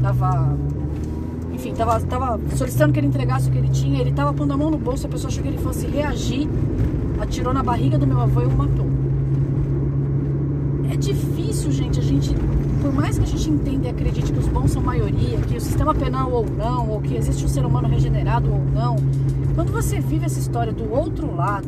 Tava. 0.00 0.56
Enfim, 1.52 1.74
tava, 1.74 2.00
tava 2.02 2.40
solicitando 2.54 2.92
que 2.92 3.00
ele 3.00 3.08
entregasse 3.08 3.48
o 3.48 3.52
que 3.52 3.58
ele 3.58 3.70
tinha. 3.70 4.00
Ele 4.00 4.12
tava 4.12 4.32
pondo 4.32 4.52
a 4.52 4.56
mão 4.56 4.70
no 4.70 4.78
bolso. 4.78 5.08
A 5.08 5.10
pessoa 5.10 5.28
achou 5.28 5.42
que 5.42 5.48
ele 5.48 5.58
fosse 5.58 5.88
reagir. 5.88 6.48
Atirou 7.20 7.52
na 7.52 7.64
barriga 7.64 7.98
do 7.98 8.06
meu 8.06 8.20
avô 8.20 8.42
e 8.42 8.46
o 8.46 8.50
matou. 8.52 8.86
Difícil, 11.56 11.72
gente, 11.72 11.98
a 11.98 12.02
gente, 12.02 12.34
por 12.82 12.92
mais 12.92 13.16
que 13.16 13.24
a 13.24 13.26
gente 13.26 13.48
entenda 13.48 13.86
e 13.86 13.90
acredite 13.90 14.30
que 14.30 14.38
os 14.38 14.46
bons 14.46 14.72
são 14.72 14.82
maioria, 14.82 15.38
que 15.38 15.56
o 15.56 15.60
sistema 15.60 15.94
penal 15.94 16.30
ou 16.30 16.44
não, 16.44 16.90
ou 16.90 17.00
que 17.00 17.16
existe 17.16 17.46
um 17.46 17.48
ser 17.48 17.64
humano 17.64 17.88
regenerado 17.88 18.52
ou 18.52 18.62
não, 18.74 18.96
quando 19.54 19.72
você 19.72 19.98
vive 19.98 20.26
essa 20.26 20.38
história 20.38 20.70
do 20.70 20.92
outro 20.92 21.34
lado, 21.34 21.66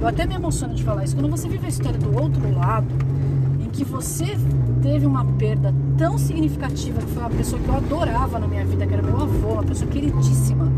eu 0.00 0.06
até 0.06 0.26
me 0.26 0.34
emociono 0.34 0.74
de 0.74 0.82
falar 0.82 1.04
isso, 1.04 1.14
quando 1.14 1.30
você 1.30 1.46
vive 1.46 1.66
a 1.66 1.68
história 1.68 1.98
do 1.98 2.18
outro 2.18 2.40
lado, 2.56 2.86
em 3.60 3.68
que 3.68 3.84
você 3.84 4.34
teve 4.80 5.04
uma 5.04 5.26
perda 5.26 5.74
tão 5.98 6.16
significativa, 6.16 6.98
que 6.98 7.08
foi 7.08 7.22
uma 7.22 7.30
pessoa 7.30 7.60
que 7.60 7.68
eu 7.68 7.74
adorava 7.74 8.38
na 8.38 8.48
minha 8.48 8.64
vida, 8.64 8.86
que 8.86 8.94
era 8.94 9.02
meu 9.02 9.16
avô, 9.18 9.48
uma 9.48 9.64
pessoa 9.64 9.90
queridíssima. 9.90 10.72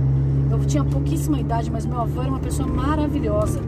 Eu 0.50 0.58
tinha 0.64 0.82
pouquíssima 0.82 1.38
idade, 1.38 1.70
mas 1.70 1.86
meu 1.86 2.00
avô 2.00 2.20
era 2.20 2.30
uma 2.30 2.40
pessoa 2.40 2.66
maravilhosa. 2.66 3.60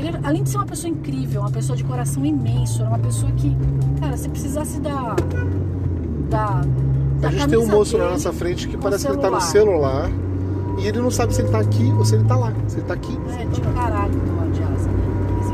Ele, 0.00 0.18
além 0.22 0.42
de 0.42 0.48
ser 0.48 0.56
uma 0.56 0.66
pessoa 0.66 0.90
incrível, 0.90 1.42
uma 1.42 1.50
pessoa 1.50 1.76
de 1.76 1.84
coração 1.84 2.24
imenso, 2.24 2.80
era 2.80 2.88
uma 2.88 2.98
pessoa 2.98 3.30
que, 3.32 3.54
cara, 4.00 4.16
se 4.16 4.28
precisasse 4.30 4.80
da. 4.80 5.14
da, 6.30 6.62
da 7.20 7.28
A 7.28 7.30
gente 7.30 7.48
tem 7.48 7.58
um 7.58 7.66
moço 7.66 7.98
na 7.98 8.10
nossa 8.10 8.32
frente 8.32 8.66
que 8.66 8.78
parece 8.78 9.04
que 9.04 9.12
ele 9.12 9.20
tá 9.20 9.30
no 9.30 9.40
celular 9.42 10.10
e 10.78 10.86
ele 10.86 11.00
não 11.00 11.10
sabe 11.10 11.34
se 11.34 11.42
ele 11.42 11.50
tá 11.50 11.60
aqui 11.60 11.92
ou 11.92 12.04
se 12.04 12.14
ele 12.14 12.24
tá 12.24 12.34
lá. 12.34 12.50
Se 12.66 12.78
ele 12.78 12.86
tá 12.86 12.94
aqui. 12.94 13.18
É, 13.38 13.44
de 13.44 13.60
caralho 13.60 14.12
do 14.12 14.52
de 14.52 14.62
asa, 14.62 14.88
né? 14.88 15.10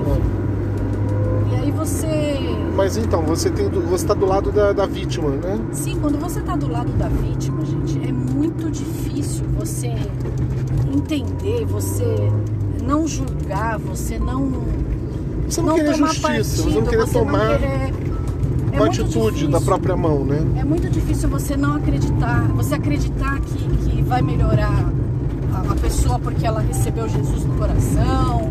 Mas. 0.07 1.53
E 1.53 1.57
aí 1.57 1.71
você. 1.73 2.39
Mas 2.77 2.97
então, 2.97 3.23
você 3.23 3.51
tem 3.51 3.69
você 3.69 4.07
tá 4.07 4.15
do 4.15 4.27
lado 4.27 4.53
da, 4.53 4.73
da 4.73 4.87
vítima, 4.87 5.31
né? 5.31 5.59
Sim, 5.73 5.99
quando 6.01 6.19
você 6.19 6.41
tá 6.41 6.55
do 6.55 6.71
lado 6.71 6.93
da 6.93 7.09
vítima, 7.09 7.65
gente, 7.65 8.09
é 8.09 8.13
muito 8.13 8.71
difícil 8.71 9.45
você 9.59 9.93
entender, 10.95 11.65
você 11.65 12.31
não 12.87 13.07
julgar, 13.07 13.79
você 13.79 14.19
não. 14.19 14.53
Você 15.49 15.63
não, 15.63 15.75
querer 15.75 15.93
tomar 15.95 16.07
justiça, 16.09 16.29
partido, 16.29 16.45
você 16.45 16.81
não 16.81 16.87
querer 16.87 17.07
você 17.07 17.19
não 17.19 17.25
tomar 17.27 17.59
querer- 17.59 17.95
é 18.73 18.77
uma 18.81 18.87
atitude 18.87 19.27
difícil. 19.31 19.49
da 19.49 19.61
própria 19.61 19.97
mão, 19.97 20.25
né? 20.25 20.45
É 20.59 20.65
muito 20.65 20.89
difícil 20.91 21.29
você 21.29 21.57
não 21.57 21.77
acreditar, 21.77 22.43
você 22.55 22.75
acreditar 22.75 23.41
que, 23.41 23.55
que 23.91 24.03
vai 24.03 24.21
melhorar 24.23 24.93
a, 25.55 25.73
a 25.73 25.77
pessoa 25.77 26.19
porque 26.19 26.47
ela 26.47 26.61
recebeu 26.61 27.09
Jesus 27.09 27.45
no 27.45 27.55
coração. 27.55 28.51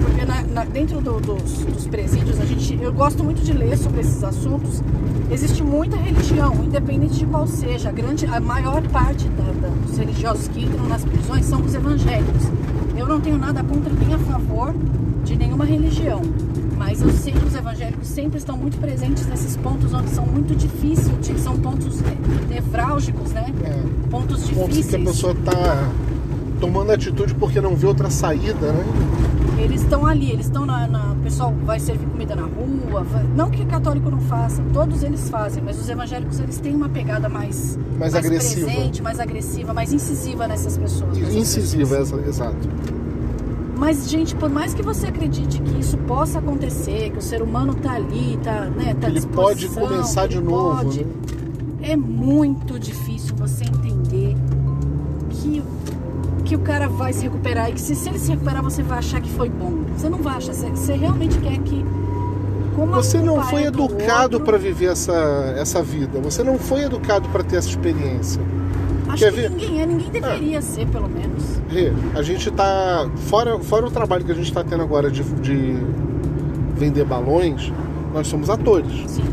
Porque 0.00 0.24
na- 0.24 0.42
na- 0.42 0.64
dentro 0.64 1.00
do- 1.00 1.20
dos, 1.20 1.52
dos 1.64 1.86
presídios, 1.86 2.40
a 2.40 2.44
gente, 2.44 2.76
eu 2.82 2.92
gosto 2.92 3.22
muito 3.22 3.42
de 3.42 3.52
ler 3.52 3.76
sobre 3.78 4.00
esses 4.00 4.24
assuntos. 4.24 4.82
Existe 5.30 5.62
muita 5.62 5.96
religião, 5.96 6.54
independente 6.64 7.18
de 7.20 7.26
qual 7.26 7.46
seja. 7.46 7.90
A, 7.90 7.92
grande, 7.92 8.26
a 8.26 8.40
maior 8.40 8.82
parte 8.88 9.28
da- 9.28 9.68
da- 9.68 9.74
dos 9.86 9.96
religiosos 9.98 10.48
que 10.48 10.64
entram 10.64 10.84
nas 10.88 11.04
prisões 11.04 11.44
são 11.44 11.60
os 11.62 11.74
evangélicos. 11.74 12.42
Eu 12.96 13.06
não 13.06 13.20
tenho 13.20 13.38
nada 13.38 13.62
contra 13.64 13.92
nem 13.92 14.14
a 14.14 14.18
favor 14.18 14.74
de 15.24 15.36
nenhuma 15.36 15.64
religião. 15.64 16.20
Mas 16.76 17.00
eu 17.00 17.10
sei 17.12 17.32
que 17.32 17.46
os 17.46 17.54
evangélicos 17.54 18.08
sempre 18.08 18.38
estão 18.38 18.56
muito 18.56 18.76
presentes 18.78 19.26
nesses 19.26 19.56
pontos 19.56 19.94
onde 19.94 20.10
são 20.10 20.26
muito 20.26 20.54
difíceis, 20.54 21.40
são 21.40 21.56
pontos 21.56 22.00
ne- 22.00 22.54
nevrálgicos, 22.54 23.30
né? 23.32 23.46
É. 23.64 24.08
Pontos 24.10 24.42
Ponto 24.50 24.54
que 24.54 24.60
a 24.62 24.66
difíceis. 24.66 25.04
pessoa 25.04 25.34
tá 25.44 25.88
tomando 26.60 26.90
atitude 26.92 27.34
porque 27.34 27.60
não 27.60 27.76
vê 27.76 27.86
outra 27.86 28.10
saída, 28.10 28.72
né? 28.72 28.84
Eles 29.58 29.82
estão 29.82 30.04
ali, 30.06 30.30
eles 30.30 30.46
estão 30.46 30.64
na, 30.66 30.86
na- 30.86 31.12
O 31.12 31.22
pessoal 31.22 31.54
vai 31.64 31.78
servir 31.78 32.06
comida 32.06 32.34
na 32.34 32.42
rua. 32.42 33.02
vai- 33.04 33.24
não 33.36 33.48
que 33.50 33.64
católico 33.64 34.10
não 34.10 34.20
faça, 34.22 34.62
todos 34.72 35.02
eles 35.02 35.28
fazem, 35.30 35.62
mas 35.62 35.78
os 35.80 35.88
evangélicos 35.88 36.40
eles 36.40 36.58
têm 36.58 36.74
uma 36.74 36.88
pegada 36.88 37.28
mais, 37.28 37.78
Mais 37.98 38.14
agressiva. 38.14 38.66
presente, 38.66 39.02
mais 39.02 39.20
agressiva, 39.20 39.72
mais 39.72 39.92
incisiva 39.92 40.48
nessas 40.48 40.76
pessoas. 40.76 41.16
nessas 41.16 41.34
Incisiva, 41.34 41.96
pessoas. 41.96 42.26
exato. 42.26 42.68
Mas, 43.76 44.08
gente, 44.08 44.34
por 44.36 44.48
mais 44.50 44.74
que 44.74 44.82
você 44.82 45.06
acredite 45.08 45.60
que 45.60 45.78
isso 45.80 45.96
possa 45.98 46.38
acontecer, 46.38 47.10
que 47.10 47.18
o 47.18 47.22
ser 47.22 47.42
humano 47.42 47.74
tá 47.74 47.92
ali, 47.92 48.38
tá, 48.42 48.66
né, 48.66 48.94
tá 49.00 49.08
Ele 49.08 49.20
pode 49.22 49.68
começar 49.68 50.26
de 50.28 50.40
novo, 50.40 50.84
pode, 50.84 51.04
né? 51.04 51.10
é 51.82 51.96
muito 51.96 52.78
difícil 52.78 53.34
você 53.36 53.64
entender 53.64 54.36
que, 55.30 55.62
que 56.52 56.56
o 56.56 56.58
cara 56.58 56.86
vai 56.86 57.14
se 57.14 57.22
recuperar 57.22 57.70
e 57.70 57.72
que 57.72 57.80
se, 57.80 57.94
se 57.94 58.10
ele 58.10 58.18
se 58.18 58.30
recuperar 58.30 58.62
você 58.62 58.82
vai 58.82 58.98
achar 58.98 59.22
que 59.22 59.30
foi 59.30 59.48
bom. 59.48 59.84
Você 59.96 60.10
não 60.10 60.18
vai 60.18 60.36
achar, 60.36 60.52
você, 60.52 60.68
você 60.68 60.92
realmente 60.92 61.38
quer 61.38 61.58
que. 61.60 61.82
Você 62.92 63.22
não 63.22 63.42
foi 63.42 63.64
é 63.64 63.70
do 63.70 63.84
educado 63.84 64.40
para 64.40 64.58
viver 64.58 64.86
essa, 64.86 65.54
essa 65.56 65.82
vida. 65.82 66.20
Você 66.20 66.42
não 66.42 66.58
foi 66.58 66.82
educado 66.82 67.26
para 67.30 67.42
ter 67.42 67.56
essa 67.56 67.68
experiência. 67.68 68.40
Acho 69.08 69.24
quer 69.24 69.32
que 69.32 69.40
ver? 69.40 69.50
ninguém 69.50 69.82
é, 69.82 69.86
ninguém 69.86 70.10
deveria 70.10 70.60
ser, 70.60 70.86
pelo 70.88 71.08
menos. 71.08 71.60
Rê, 71.70 71.90
a 72.14 72.22
gente 72.22 72.50
tá. 72.50 73.08
Fora, 73.16 73.58
fora 73.58 73.86
o 73.86 73.90
trabalho 73.90 74.22
que 74.22 74.32
a 74.32 74.34
gente 74.34 74.52
tá 74.52 74.62
tendo 74.62 74.82
agora 74.82 75.10
de, 75.10 75.22
de 75.22 75.76
vender 76.76 77.04
balões, 77.04 77.72
nós 78.12 78.26
somos 78.26 78.50
atores. 78.50 78.92
Sim. 79.06 79.24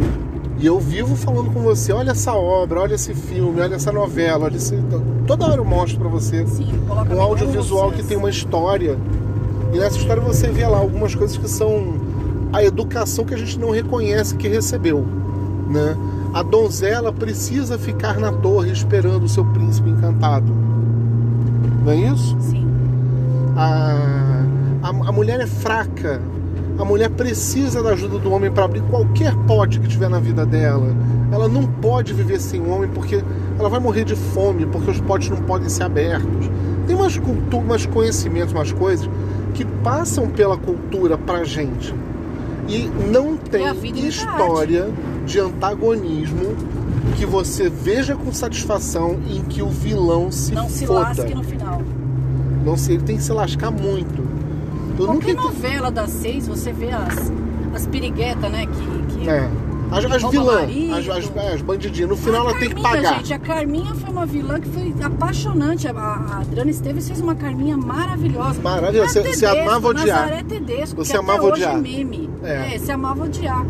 E 0.59 0.65
eu 0.65 0.77
vivo 0.77 1.15
falando 1.15 1.51
com 1.53 1.61
você, 1.61 1.93
olha 1.93 2.11
essa 2.11 2.33
obra, 2.33 2.81
olha 2.81 2.95
esse 2.95 3.13
filme, 3.13 3.61
olha 3.61 3.75
essa 3.75 3.93
novela, 3.93 4.45
olha 4.45 4.57
esse. 4.57 4.77
Toda 5.25 5.45
hora 5.45 5.55
eu 5.55 5.63
mostro 5.63 5.99
para 5.99 6.09
você 6.09 6.45
Sim, 6.47 6.67
coloca 6.85 7.15
um 7.15 7.21
audiovisual 7.21 7.91
que 7.93 8.03
tem 8.03 8.17
uma 8.17 8.29
história. 8.29 8.97
E 9.73 9.77
nessa 9.77 9.97
história 9.97 10.21
você 10.21 10.47
vê 10.49 10.67
lá 10.67 10.77
algumas 10.77 11.15
coisas 11.15 11.37
que 11.37 11.47
são 11.47 11.93
a 12.51 12.61
educação 12.61 13.23
que 13.23 13.33
a 13.33 13.37
gente 13.37 13.57
não 13.57 13.69
reconhece 13.71 14.35
que 14.35 14.49
recebeu, 14.49 15.05
né? 15.69 15.95
A 16.33 16.43
donzela 16.43 17.13
precisa 17.13 17.77
ficar 17.77 18.19
na 18.19 18.31
torre 18.31 18.71
esperando 18.71 19.23
o 19.23 19.29
seu 19.29 19.45
príncipe 19.45 19.89
encantado. 19.89 20.51
Não 21.85 21.91
é 21.91 21.95
isso? 21.95 22.37
Sim. 22.41 22.67
A, 23.55 24.43
a, 24.83 24.89
a 24.89 25.11
mulher 25.11 25.39
é 25.39 25.47
fraca. 25.47 26.21
A 26.79 26.85
mulher 26.85 27.09
precisa 27.09 27.83
da 27.83 27.89
ajuda 27.89 28.17
do 28.17 28.31
homem 28.31 28.49
para 28.49 28.63
abrir 28.63 28.81
qualquer 28.83 29.35
pote 29.45 29.81
que 29.81 29.87
tiver 29.87 30.09
na 30.09 30.17
vida 30.19 30.45
dela. 30.45 30.95
Ela 31.29 31.49
não 31.49 31.63
pode 31.67 32.13
viver 32.13 32.39
sem 32.39 32.61
o 32.61 32.69
homem 32.69 32.89
porque 32.89 33.21
ela 33.59 33.67
vai 33.67 33.81
morrer 33.81 34.05
de 34.05 34.15
fome, 34.15 34.65
porque 34.65 34.89
os 34.89 35.01
potes 35.01 35.29
não 35.29 35.37
podem 35.37 35.67
ser 35.67 35.83
abertos. 35.83 36.49
Tem 36.87 36.95
umas 36.95 37.17
culturas, 37.17 37.65
umas 37.65 37.85
conhecimentos, 37.85 38.53
umas 38.53 38.71
coisas 38.71 39.09
que 39.53 39.65
passam 39.65 40.29
pela 40.29 40.57
cultura 40.57 41.17
pra 41.17 41.43
gente. 41.43 41.93
E 42.69 42.89
não 43.11 43.35
tem 43.35 43.73
vida 43.73 43.99
imita 43.99 44.05
a 44.05 44.09
história 44.09 44.89
de 45.25 45.37
antagonismo 45.39 46.55
que 47.17 47.25
você 47.25 47.69
veja 47.69 48.15
com 48.15 48.31
satisfação 48.31 49.17
em 49.29 49.43
que 49.43 49.61
o 49.61 49.69
vilão 49.69 50.31
se 50.31 50.53
Não 50.53 50.69
se 50.69 50.85
foda. 50.85 50.99
lasque 51.01 51.35
no 51.35 51.43
final. 51.43 51.81
Não 52.63 52.77
sei, 52.77 52.95
ele 52.95 53.03
tem 53.03 53.17
que 53.17 53.23
se 53.23 53.33
lascar 53.33 53.69
muito. 53.69 54.38
Eu 54.99 55.07
nunca 55.07 55.25
Qualquer 55.25 55.31
entendi. 55.31 55.47
novela 55.47 55.89
das 55.91 56.09
seis, 56.11 56.47
você 56.47 56.71
vê 56.73 56.91
as, 56.91 57.31
as 57.73 57.87
piriguetas, 57.87 58.51
né? 58.51 58.65
Que, 58.67 59.15
que... 59.19 59.29
É. 59.29 59.49
As, 59.91 60.05
as 60.05 60.23
vilãs, 60.29 60.69
as, 60.93 61.09
as, 61.09 61.53
as 61.55 61.61
bandidinhas, 61.63 62.09
no 62.11 62.15
final 62.15 62.45
a 62.45 62.51
ela 62.51 62.59
tem 62.59 62.69
que 62.69 62.75
Carminha, 62.79 63.01
pagar. 63.03 63.17
gente, 63.17 63.33
a 63.33 63.39
Carminha 63.39 63.95
foi 63.95 64.09
uma 64.11 64.23
vilã 64.25 64.59
que 64.59 64.69
foi 64.69 64.93
apaixonante. 65.01 65.87
A, 65.87 65.91
a 65.91 66.37
Adriana 66.41 66.69
Esteves 66.69 67.07
fez 67.07 67.19
uma 67.19 67.33
Carminha 67.33 67.75
maravilhosa. 67.75 68.61
Maravilhosa, 68.61 69.23
você- 69.23 69.33
você 69.33 69.45
amava 69.47 69.87
odiar. 69.87 70.21
Nazaré 70.21 70.43
Tedesco, 70.43 71.03
Você 71.03 71.13
que 71.13 71.17
amava 71.17 71.39
até 71.39 71.53
hoje 71.53 71.63
odiar. 71.63 71.75
é 71.75 71.81
meme. 71.81 72.29
É. 72.43 72.75
É. 72.75 72.77
você 72.77 72.91
amava 72.91 73.23
odiar. 73.23 73.65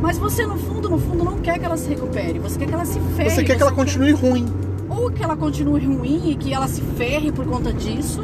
Mas 0.00 0.16
você, 0.16 0.46
no 0.46 0.56
fundo, 0.56 0.88
no 0.88 0.98
fundo, 0.98 1.24
não 1.24 1.38
quer 1.38 1.58
que 1.58 1.64
ela 1.64 1.76
se 1.76 1.88
recupere. 1.88 2.38
Você 2.38 2.56
quer 2.56 2.66
que 2.68 2.74
ela 2.74 2.84
se 2.84 3.00
ferre. 3.16 3.30
Você 3.30 3.42
quer 3.42 3.56
que 3.56 3.62
ela 3.62 3.72
continue 3.72 4.12
ruim. 4.12 4.46
Ou 4.88 5.10
que 5.10 5.24
ela 5.24 5.36
continue 5.36 5.84
ruim 5.84 6.30
e 6.30 6.36
que 6.36 6.52
ela 6.54 6.68
se 6.68 6.80
ferre 6.96 7.32
por 7.32 7.44
conta 7.46 7.72
disso. 7.72 8.22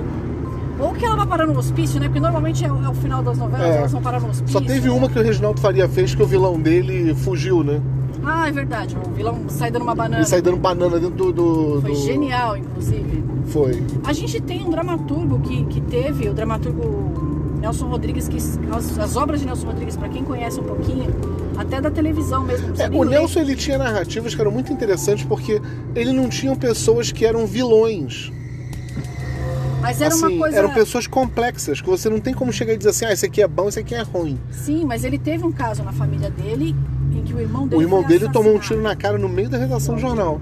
Ou 0.78 0.92
que 0.92 1.04
ela 1.04 1.16
vá 1.16 1.26
parar 1.26 1.46
no 1.46 1.56
hospício, 1.58 2.00
né? 2.00 2.06
Porque 2.06 2.20
normalmente 2.20 2.64
é, 2.64 2.70
o 2.72 2.84
é 2.84 2.88
o 2.88 2.94
final 2.94 3.22
das 3.22 3.38
novelas, 3.38 3.66
É. 3.66 3.76
elas 3.78 3.92
vão 3.92 4.02
parar 4.02 4.20
no 4.20 4.28
hospício. 4.28 4.52
Só 4.52 4.60
teve 4.60 4.88
né? 4.88 4.94
uma 4.94 5.08
que 5.08 5.18
o 5.18 5.22
Reginaldo 5.22 5.60
Faria 5.60 5.88
fez 5.88 6.14
que 6.14 6.22
o 6.22 6.26
vilão 6.26 6.58
dele 6.60 7.14
fugiu, 7.14 7.62
né? 7.62 7.80
Ah, 8.24 8.48
é 8.48 8.52
verdade. 8.52 8.96
O 9.06 9.10
vilão 9.12 9.38
sai 9.48 9.70
dando 9.70 9.82
uma 9.82 9.94
banana. 9.94 10.16
Ele 10.22 10.26
sai 10.26 10.40
dando 10.42 10.56
banana 10.56 10.98
dentro 10.98 11.16
do. 11.16 11.32
do- 11.32 11.80
Foi 11.82 11.90
do- 11.90 11.96
genial, 11.96 12.56
inclusive. 12.56 13.22
Foi. 13.46 13.82
A 14.04 14.12
gente 14.12 14.40
tem 14.40 14.64
um 14.64 14.70
dramaturgo 14.70 15.38
que, 15.40 15.64
que 15.66 15.80
teve, 15.82 16.28
o 16.28 16.34
dramaturgo 16.34 17.58
Nelson 17.60 17.86
Rodrigues, 17.86 18.26
que 18.28 18.38
as, 18.38 18.98
as 18.98 19.16
obras 19.16 19.40
de 19.40 19.46
Nelson 19.46 19.66
Rodrigues, 19.66 19.96
para 19.96 20.08
quem 20.08 20.24
conhece 20.24 20.58
um 20.58 20.64
pouquinho, 20.64 21.06
até 21.56 21.80
da 21.80 21.90
televisão 21.90 22.42
mesmo. 22.42 22.68
não 22.68 22.74
precisa 22.74 22.86
É, 22.86 22.90
nem 22.90 22.98
o 22.98 23.02
ler. 23.04 23.18
Nelson 23.18 23.40
ele 23.40 23.54
tinha 23.54 23.78
narrativas 23.78 24.34
que 24.34 24.40
eram 24.40 24.50
muito 24.50 24.72
interessantes 24.72 25.24
porque 25.24 25.60
ele 25.94 26.12
não 26.12 26.28
tinha 26.28 26.54
pessoas 26.56 27.12
que 27.12 27.24
eram 27.26 27.46
vilões. 27.46 28.32
Mas 29.84 30.00
era 30.00 30.14
assim, 30.14 30.26
uma 30.26 30.38
coisa. 30.38 30.56
eram 30.56 30.72
pessoas 30.72 31.06
complexas, 31.06 31.80
que 31.82 31.88
você 31.88 32.08
não 32.08 32.18
tem 32.18 32.32
como 32.32 32.50
chegar 32.50 32.72
e 32.72 32.78
dizer 32.78 32.88
assim, 32.88 33.04
ah, 33.04 33.12
esse 33.12 33.26
aqui 33.26 33.42
é 33.42 33.46
bom, 33.46 33.68
esse 33.68 33.78
aqui 33.78 33.94
é 33.94 34.00
ruim. 34.00 34.38
Sim, 34.50 34.86
mas 34.86 35.04
ele 35.04 35.18
teve 35.18 35.44
um 35.44 35.52
caso 35.52 35.82
na 35.82 35.92
família 35.92 36.30
dele 36.30 36.74
em 37.12 37.22
que 37.22 37.34
o 37.34 37.40
irmão 37.40 37.68
dele. 37.68 37.82
O 37.82 37.84
irmão 37.84 38.02
dele 38.02 38.26
tomou 38.30 38.54
um 38.54 38.58
tiro 38.58 38.80
na 38.80 38.96
cara 38.96 39.18
no 39.18 39.28
meio 39.28 39.50
da 39.50 39.58
redação 39.58 39.94
do 39.94 40.00
jornal. 40.00 40.40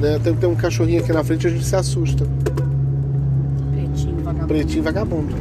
Né? 0.00 0.18
Tem, 0.18 0.34
tem 0.34 0.48
um 0.48 0.56
cachorrinho 0.56 1.00
aqui 1.00 1.12
na 1.12 1.22
frente 1.22 1.46
a 1.46 1.50
gente 1.50 1.64
se 1.64 1.76
assusta. 1.76 2.26
Pretinho, 3.72 4.16
vagabundo. 4.16 4.46
Pretinho 4.48 4.82
vagabundo. 4.82 5.34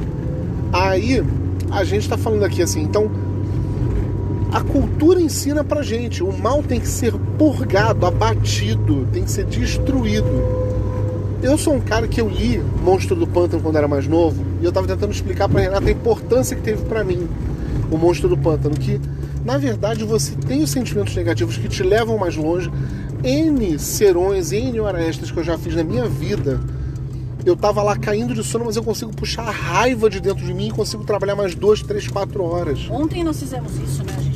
Aí, 0.72 1.24
a 1.72 1.84
gente 1.84 2.08
tá 2.08 2.18
falando 2.18 2.44
aqui 2.44 2.62
assim, 2.62 2.84
então. 2.84 3.10
A 4.60 4.64
cultura 4.66 5.22
ensina 5.22 5.64
pra 5.64 5.82
gente, 5.82 6.22
o 6.22 6.38
mal 6.38 6.62
tem 6.62 6.82
que 6.82 6.88
ser 6.90 7.14
purgado, 7.38 8.06
abatido, 8.06 9.08
tem 9.14 9.24
que 9.24 9.32
ser 9.32 9.46
destruído. 9.46 10.28
Eu 11.42 11.58
sou 11.58 11.76
um 11.76 11.80
cara 11.80 12.10
que 12.10 12.20
eu 12.20 12.28
li 12.28 12.62
Monstro 12.84 13.16
do 13.16 13.26
Pântano 13.26 13.64
quando 13.64 13.78
era 13.78 13.88
mais 13.88 14.06
novo, 14.06 14.44
e 14.62 14.66
eu 14.66 14.72
tava 14.74 14.86
tentando 14.86 15.14
explicar 15.14 15.48
pra 15.48 15.62
Renata 15.62 15.88
a 15.88 15.92
importância 15.92 16.58
que 16.58 16.62
teve 16.62 16.84
pra 16.84 17.06
mim 17.06 17.26
o 17.90 17.98
Monstro 17.98 18.28
do 18.28 18.38
Pântano, 18.38 18.76
que 18.76 19.00
na 19.46 19.58
verdade 19.58 20.04
você 20.04 20.36
tem 20.36 20.62
os 20.62 20.72
sentimentos 20.72 21.16
negativos 21.16 21.56
que 21.56 21.70
te 21.70 21.82
levam 21.82 22.18
mais 22.18 22.36
longe. 22.36 22.70
N 23.24 23.80
serões, 23.80 24.52
N 24.52 24.78
horas 24.82 25.08
extras 25.08 25.32
que 25.32 25.40
eu 25.40 25.44
já 25.44 25.58
fiz 25.58 25.74
na 25.74 25.86
minha 25.86 26.06
vida 26.06 26.60
eu 27.46 27.56
tava 27.56 27.82
lá 27.82 27.98
caindo 27.98 28.34
de 28.34 28.44
sono, 28.44 28.66
mas 28.66 28.76
eu 28.76 28.84
consigo 28.84 29.12
puxar 29.14 29.44
a 29.44 29.52
raiva 29.52 30.10
de 30.10 30.20
dentro 30.20 30.46
de 30.46 30.54
mim 30.54 30.68
e 30.68 30.72
consigo 30.72 31.04
trabalhar 31.04 31.36
mais 31.36 31.56
duas, 31.56 31.82
três, 31.82 32.08
quatro 32.08 32.44
horas. 32.44 32.88
Ontem 32.90 33.24
nós 33.24 33.40
fizemos 33.40 33.72
isso, 33.78 34.04
né? 34.04 34.14
Gente 34.22 34.29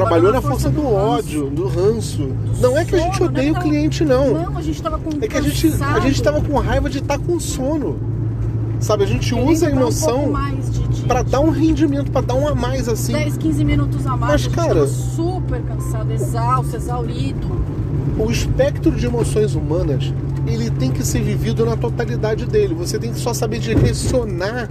Trabalhou 0.00 0.32
na 0.32 0.40
força 0.42 0.70
do 0.70 0.86
ódio, 0.86 1.50
do 1.50 1.66
ranço. 1.68 2.28
Não 2.60 2.76
é 2.76 2.84
que 2.84 2.94
a 2.94 2.98
gente 2.98 3.22
odeia 3.22 3.52
o 3.52 3.60
cliente, 3.60 4.04
não. 4.04 4.32
Não, 4.34 4.56
a 4.58 4.62
gente 4.62 4.82
tava 4.82 4.98
com 4.98 5.10
É 5.20 5.28
que 5.28 5.36
a 5.36 5.40
gente, 5.40 5.74
a 5.82 6.00
gente 6.00 6.22
tava 6.22 6.40
com 6.40 6.58
raiva 6.58 6.88
de 6.88 6.98
estar 6.98 7.18
com 7.18 7.38
sono. 7.38 7.96
Sabe, 8.80 9.02
a 9.02 9.06
gente 9.06 9.34
usa 9.34 9.66
a 9.66 9.70
um 9.70 9.72
emoção 9.72 10.32
de, 10.90 11.02
pra 11.02 11.22
dar 11.22 11.40
um 11.40 11.50
rendimento, 11.50 12.12
pra 12.12 12.20
dar 12.20 12.34
um 12.34 12.46
a 12.46 12.54
mais 12.54 12.88
assim. 12.88 13.12
10, 13.12 13.36
15 13.36 13.64
minutos 13.64 14.06
a 14.06 14.16
mais. 14.16 14.46
Mas, 14.46 14.52
a 14.52 14.56
cara- 14.56 14.86
super 14.86 15.60
cansado, 15.62 16.12
exausto, 16.12 16.76
exaurido. 16.76 17.46
O 18.18 18.30
espectro 18.30 18.92
de 18.92 19.06
emoções 19.06 19.54
humanas, 19.56 20.12
ele 20.46 20.70
tem 20.70 20.92
que 20.92 21.04
ser 21.04 21.22
vivido 21.22 21.66
na 21.66 21.76
totalidade 21.76 22.46
dele. 22.46 22.74
Você 22.74 22.98
tem 22.98 23.12
que 23.12 23.18
só 23.18 23.34
saber 23.34 23.58
direcionar 23.58 24.68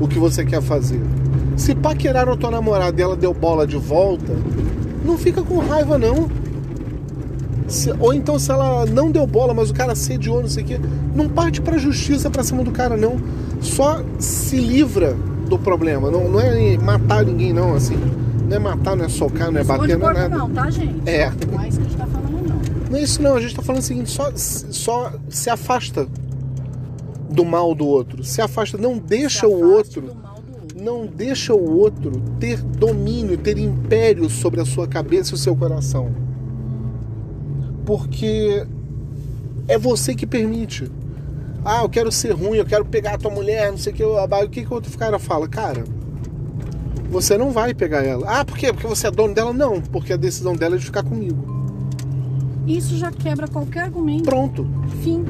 o 0.00 0.08
que 0.08 0.18
você 0.18 0.44
quer 0.44 0.60
fazer. 0.60 1.00
Se 1.58 1.74
paqueraram 1.74 2.32
a 2.32 2.36
tua 2.36 2.50
namorada 2.50 2.98
e 2.98 3.02
ela 3.04 3.16
deu 3.16 3.34
bola 3.34 3.66
de 3.66 3.76
volta, 3.76 4.32
não 5.04 5.18
fica 5.18 5.42
com 5.42 5.58
raiva 5.58 5.98
não. 5.98 6.30
Se- 7.66 7.92
ou 8.00 8.14
então 8.14 8.38
se 8.38 8.50
ela 8.50 8.86
não 8.86 9.10
deu 9.10 9.26
bola, 9.26 9.52
mas 9.52 9.68
o 9.70 9.74
cara 9.74 9.94
sediou, 9.94 10.40
não 10.40 10.48
sei 10.48 10.62
o 10.64 10.66
quê, 10.66 10.80
não 11.14 11.28
parte 11.28 11.60
pra 11.60 11.76
justiça 11.76 12.30
pra 12.30 12.42
cima 12.42 12.62
do 12.64 12.70
cara 12.70 12.96
não. 12.96 13.16
Só 13.60 14.02
se 14.18 14.56
livra 14.56 15.14
do 15.48 15.58
problema. 15.58 16.10
Não, 16.10 16.28
não 16.28 16.40
é 16.40 16.78
matar 16.78 17.24
ninguém 17.24 17.52
não, 17.52 17.74
assim. 17.74 17.96
Não 18.48 18.56
é 18.56 18.58
matar, 18.58 18.96
não 18.96 19.04
é 19.04 19.08
socar, 19.08 19.50
não 19.50 19.60
é 19.60 19.64
bater, 19.64 19.98
não 19.98 20.10
é 20.10 20.14
nada. 20.14 20.28
não, 20.38 20.48
tá, 20.50 20.70
gente? 20.70 21.02
É. 21.06 21.30
Não 21.52 21.60
é 21.62 21.68
isso 21.68 21.78
que 21.80 21.84
a 21.86 21.88
gente 21.88 21.96
tá 21.98 22.06
falando, 22.06 22.48
não. 22.48 22.88
Não 22.90 22.96
é 22.98 23.02
isso 23.02 23.20
não, 23.22 23.34
a 23.36 23.40
gente 23.40 23.54
tá 23.54 23.62
falando 23.62 23.82
o 23.82 23.84
seguinte, 23.84 24.10
só, 24.10 24.30
só 24.34 25.12
se 25.28 25.50
afasta 25.50 26.06
do 27.30 27.44
mal 27.44 27.74
do 27.74 27.86
outro. 27.86 28.24
Se 28.24 28.40
afasta, 28.40 28.78
não 28.78 28.96
deixa 28.96 29.40
Se 29.40 29.46
o 29.46 29.50
outro, 29.72 30.04
não 30.80 31.06
deixa 31.06 31.52
o 31.52 31.78
outro 31.78 32.12
ter 32.38 32.62
domínio, 32.62 33.36
ter 33.36 33.58
império 33.58 34.30
sobre 34.30 34.60
a 34.60 34.64
sua 34.64 34.86
cabeça 34.86 35.32
e 35.32 35.34
o 35.34 35.38
seu 35.38 35.56
coração. 35.56 36.12
Porque 37.84 38.66
é 39.66 39.78
você 39.78 40.14
que 40.14 40.26
permite. 40.26 40.90
Ah, 41.64 41.82
eu 41.82 41.88
quero 41.88 42.12
ser 42.12 42.32
ruim, 42.32 42.58
eu 42.58 42.64
quero 42.64 42.84
pegar 42.84 43.14
a 43.14 43.18
tua 43.18 43.30
mulher, 43.30 43.70
não 43.70 43.78
sei 43.78 43.92
o 43.92 43.96
que. 43.96 44.04
O 44.04 44.48
que, 44.48 44.62
que 44.62 44.70
o 44.70 44.74
outro 44.74 44.96
cara 44.96 45.18
fala? 45.18 45.48
Cara, 45.48 45.84
você 47.10 47.36
não 47.36 47.50
vai 47.50 47.74
pegar 47.74 48.04
ela. 48.04 48.26
Ah, 48.28 48.44
por 48.44 48.56
quê? 48.56 48.72
Porque 48.72 48.86
você 48.86 49.08
é 49.08 49.10
dono 49.10 49.34
dela? 49.34 49.52
Não, 49.52 49.80
porque 49.80 50.12
a 50.12 50.16
decisão 50.16 50.54
dela 50.54 50.76
é 50.76 50.78
de 50.78 50.84
ficar 50.84 51.02
comigo. 51.02 51.58
Isso 52.66 52.96
já 52.96 53.10
quebra 53.10 53.48
qualquer 53.48 53.84
argumento. 53.84 54.24
Pronto. 54.24 54.66
Fim. 55.02 55.24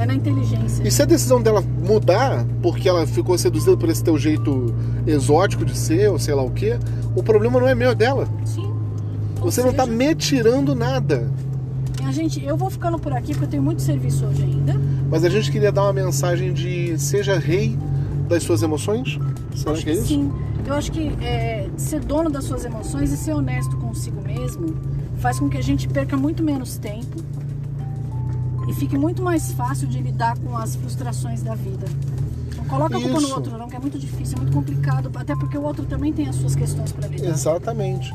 É 0.00 0.06
na 0.06 0.14
inteligência. 0.14 0.82
E 0.82 0.90
se 0.90 1.02
a 1.02 1.04
decisão 1.04 1.42
dela 1.42 1.60
mudar, 1.60 2.46
porque 2.62 2.88
ela 2.88 3.06
ficou 3.06 3.36
seduzida 3.36 3.76
por 3.76 3.88
esse 3.90 4.02
teu 4.02 4.16
jeito 4.16 4.74
exótico 5.06 5.62
de 5.62 5.76
ser, 5.76 6.10
ou 6.10 6.18
sei 6.18 6.34
lá 6.34 6.42
o 6.42 6.50
quê, 6.50 6.78
o 7.14 7.22
problema 7.22 7.60
não 7.60 7.68
é 7.68 7.74
meu, 7.74 7.90
é 7.90 7.94
dela. 7.94 8.26
Sim. 8.46 8.72
Ou 9.40 9.50
Você 9.50 9.62
não 9.62 9.74
tá 9.74 9.84
seja, 9.84 9.96
me 9.96 10.14
tirando 10.14 10.74
nada. 10.74 11.30
A 12.06 12.12
gente, 12.12 12.42
eu 12.42 12.56
vou 12.56 12.70
ficando 12.70 12.98
por 12.98 13.12
aqui 13.12 13.32
porque 13.32 13.44
eu 13.44 13.48
tenho 13.50 13.62
muito 13.62 13.82
serviço 13.82 14.24
hoje 14.24 14.42
ainda. 14.42 14.74
Mas 15.10 15.22
a 15.22 15.28
gente 15.28 15.52
queria 15.52 15.70
dar 15.70 15.82
uma 15.82 15.92
mensagem 15.92 16.54
de 16.54 16.98
seja 16.98 17.38
rei 17.38 17.78
das 18.26 18.42
suas 18.42 18.62
emoções. 18.62 19.18
Será 19.54 19.72
acho 19.72 19.84
que 19.84 19.90
é 19.90 19.92
isso? 19.92 20.06
sim. 20.06 20.32
Eu 20.66 20.74
acho 20.74 20.92
que 20.92 21.08
é, 21.22 21.68
ser 21.76 22.00
dono 22.00 22.30
das 22.30 22.44
suas 22.44 22.64
emoções 22.64 23.12
e 23.12 23.16
ser 23.16 23.32
honesto 23.32 23.76
consigo 23.76 24.22
mesmo 24.22 24.76
faz 25.16 25.38
com 25.38 25.48
que 25.48 25.58
a 25.58 25.62
gente 25.62 25.88
perca 25.88 26.16
muito 26.16 26.42
menos 26.42 26.78
tempo 26.78 27.18
e 28.70 28.72
fique 28.72 28.96
muito 28.96 29.20
mais 29.20 29.52
fácil 29.52 29.88
de 29.88 30.00
lidar 30.00 30.38
com 30.38 30.56
as 30.56 30.76
frustrações 30.76 31.42
da 31.42 31.56
vida. 31.56 31.86
Não 32.56 32.64
coloca 32.66 32.96
a 32.96 33.00
culpa 33.00 33.20
no 33.20 33.30
outro, 33.34 33.58
não, 33.58 33.68
que 33.68 33.74
é 33.74 33.80
muito 33.80 33.98
difícil, 33.98 34.36
é 34.38 34.40
muito 34.42 34.54
complicado, 34.54 35.10
até 35.16 35.34
porque 35.34 35.58
o 35.58 35.62
outro 35.62 35.84
também 35.86 36.12
tem 36.12 36.28
as 36.28 36.36
suas 36.36 36.54
questões 36.54 36.92
para 36.92 37.08
lidar. 37.08 37.30
Exatamente. 37.30 38.14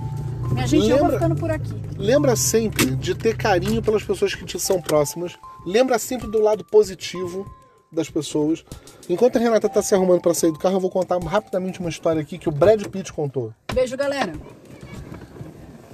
Minha 0.51 0.65
gente, 0.65 0.87
eu 0.89 0.97
vou 0.97 1.07
Lembra- 1.07 1.19
ficando 1.19 1.35
por 1.35 1.51
aqui. 1.51 1.73
Lembra 1.97 2.35
sempre 2.37 2.95
de 2.95 3.13
ter 3.13 3.35
carinho 3.35 3.81
pelas 3.81 4.01
pessoas 4.03 4.33
que 4.33 4.45
te 4.45 4.57
são 4.57 4.81
próximas. 4.81 5.33
Lembra 5.65 5.99
sempre 5.99 6.29
do 6.31 6.39
lado 6.39 6.63
positivo 6.63 7.45
das 7.91 8.09
pessoas. 8.09 8.63
Enquanto 9.09 9.35
a 9.35 9.39
Renata 9.39 9.67
tá 9.67 9.81
se 9.81 9.93
arrumando 9.93 10.21
para 10.21 10.33
sair 10.33 10.51
do 10.53 10.59
carro, 10.59 10.75
eu 10.75 10.79
vou 10.79 10.89
contar 10.89 11.17
rapidamente 11.19 11.81
uma 11.81 11.89
história 11.89 12.21
aqui 12.21 12.37
que 12.37 12.47
o 12.47 12.51
Brad 12.51 12.81
Pitt 12.85 13.11
contou. 13.11 13.51
Beijo, 13.73 13.97
galera. 13.97 14.31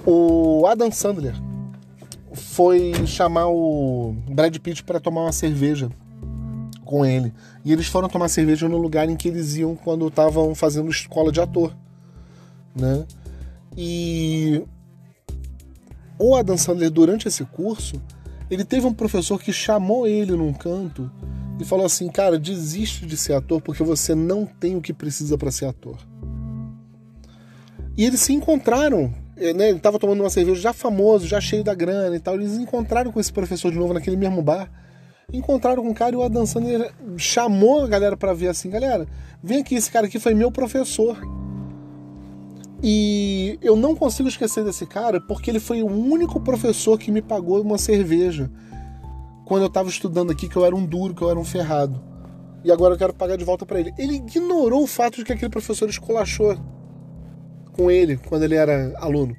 O 0.06 0.66
Adam 0.66 0.90
Sandler 0.92 1.34
foi 2.34 2.92
chamar 3.06 3.48
o 3.48 4.14
Brad 4.28 4.56
Pitt 4.58 4.82
para 4.82 5.00
tomar 5.00 5.22
uma 5.22 5.32
cerveja 5.32 5.90
com 6.84 7.04
ele. 7.06 7.32
E 7.64 7.72
eles 7.72 7.86
foram 7.86 8.08
tomar 8.08 8.28
cerveja 8.28 8.68
no 8.68 8.76
lugar 8.76 9.08
em 9.08 9.16
que 9.16 9.28
eles 9.28 9.56
iam 9.56 9.74
quando 9.74 10.06
estavam 10.08 10.54
fazendo 10.54 10.90
escola 10.90 11.32
de 11.32 11.40
ator, 11.40 11.74
né? 12.74 13.06
E 13.76 14.62
o 16.18 16.36
Adam 16.36 16.56
Sandler 16.56 16.90
durante 16.90 17.28
esse 17.28 17.44
curso, 17.44 18.00
ele 18.50 18.64
teve 18.64 18.86
um 18.86 18.92
professor 18.92 19.40
que 19.40 19.52
chamou 19.52 20.06
ele 20.06 20.32
num 20.32 20.52
canto 20.52 21.10
e 21.58 21.64
falou 21.64 21.86
assim: 21.86 22.08
"Cara, 22.10 22.38
desiste 22.38 23.06
de 23.06 23.16
ser 23.16 23.32
ator 23.32 23.60
porque 23.60 23.82
você 23.82 24.14
não 24.14 24.44
tem 24.44 24.76
o 24.76 24.82
que 24.82 24.92
precisa 24.92 25.38
para 25.38 25.50
ser 25.50 25.66
ator". 25.66 25.96
E 27.96 28.04
eles 28.04 28.20
se 28.20 28.32
encontraram, 28.32 29.14
né? 29.36 29.70
Ele 29.70 29.78
tava 29.78 29.98
tomando 29.98 30.20
uma 30.20 30.30
cerveja 30.30 30.60
já 30.60 30.72
famoso, 30.72 31.26
já 31.26 31.40
cheio 31.40 31.64
da 31.64 31.74
grana 31.74 32.14
e 32.16 32.20
tal. 32.20 32.34
Eles 32.34 32.58
encontraram 32.58 33.10
com 33.10 33.20
esse 33.20 33.32
professor 33.32 33.70
de 33.70 33.78
novo 33.78 33.94
naquele 33.94 34.16
mesmo 34.16 34.42
bar. 34.42 34.70
Encontraram 35.32 35.82
com 35.82 35.90
o 35.90 35.94
cara 35.94 36.14
e 36.14 36.18
o 36.18 36.22
Adam 36.22 36.44
Sandler 36.44 36.92
chamou 37.16 37.82
a 37.84 37.88
galera 37.88 38.16
pra 38.16 38.34
ver 38.34 38.48
assim, 38.48 38.68
galera, 38.68 39.06
vem 39.42 39.60
aqui, 39.60 39.74
esse 39.74 39.90
cara 39.90 40.06
aqui 40.06 40.18
foi 40.18 40.34
meu 40.34 40.52
professor. 40.52 41.18
E 42.82 43.58
eu 43.62 43.76
não 43.76 43.94
consigo 43.94 44.28
esquecer 44.28 44.64
desse 44.64 44.84
cara 44.84 45.20
porque 45.20 45.50
ele 45.50 45.60
foi 45.60 45.82
o 45.82 45.86
único 45.86 46.40
professor 46.40 46.98
que 46.98 47.10
me 47.10 47.22
pagou 47.22 47.62
uma 47.62 47.78
cerveja 47.78 48.50
quando 49.44 49.62
eu 49.62 49.70
tava 49.70 49.88
estudando 49.88 50.32
aqui, 50.32 50.48
que 50.48 50.56
eu 50.56 50.64
era 50.64 50.74
um 50.74 50.84
duro, 50.84 51.14
que 51.14 51.22
eu 51.22 51.30
era 51.30 51.38
um 51.38 51.44
ferrado. 51.44 52.02
E 52.64 52.70
agora 52.70 52.94
eu 52.94 52.98
quero 52.98 53.14
pagar 53.14 53.36
de 53.36 53.44
volta 53.44 53.64
pra 53.64 53.78
ele. 53.78 53.92
Ele 53.96 54.16
ignorou 54.16 54.82
o 54.82 54.86
fato 54.86 55.16
de 55.16 55.24
que 55.24 55.32
aquele 55.32 55.50
professor 55.50 55.88
esculachou 55.88 56.56
com 57.72 57.90
ele 57.90 58.16
quando 58.16 58.44
ele 58.44 58.54
era 58.54 58.92
aluno. 58.98 59.36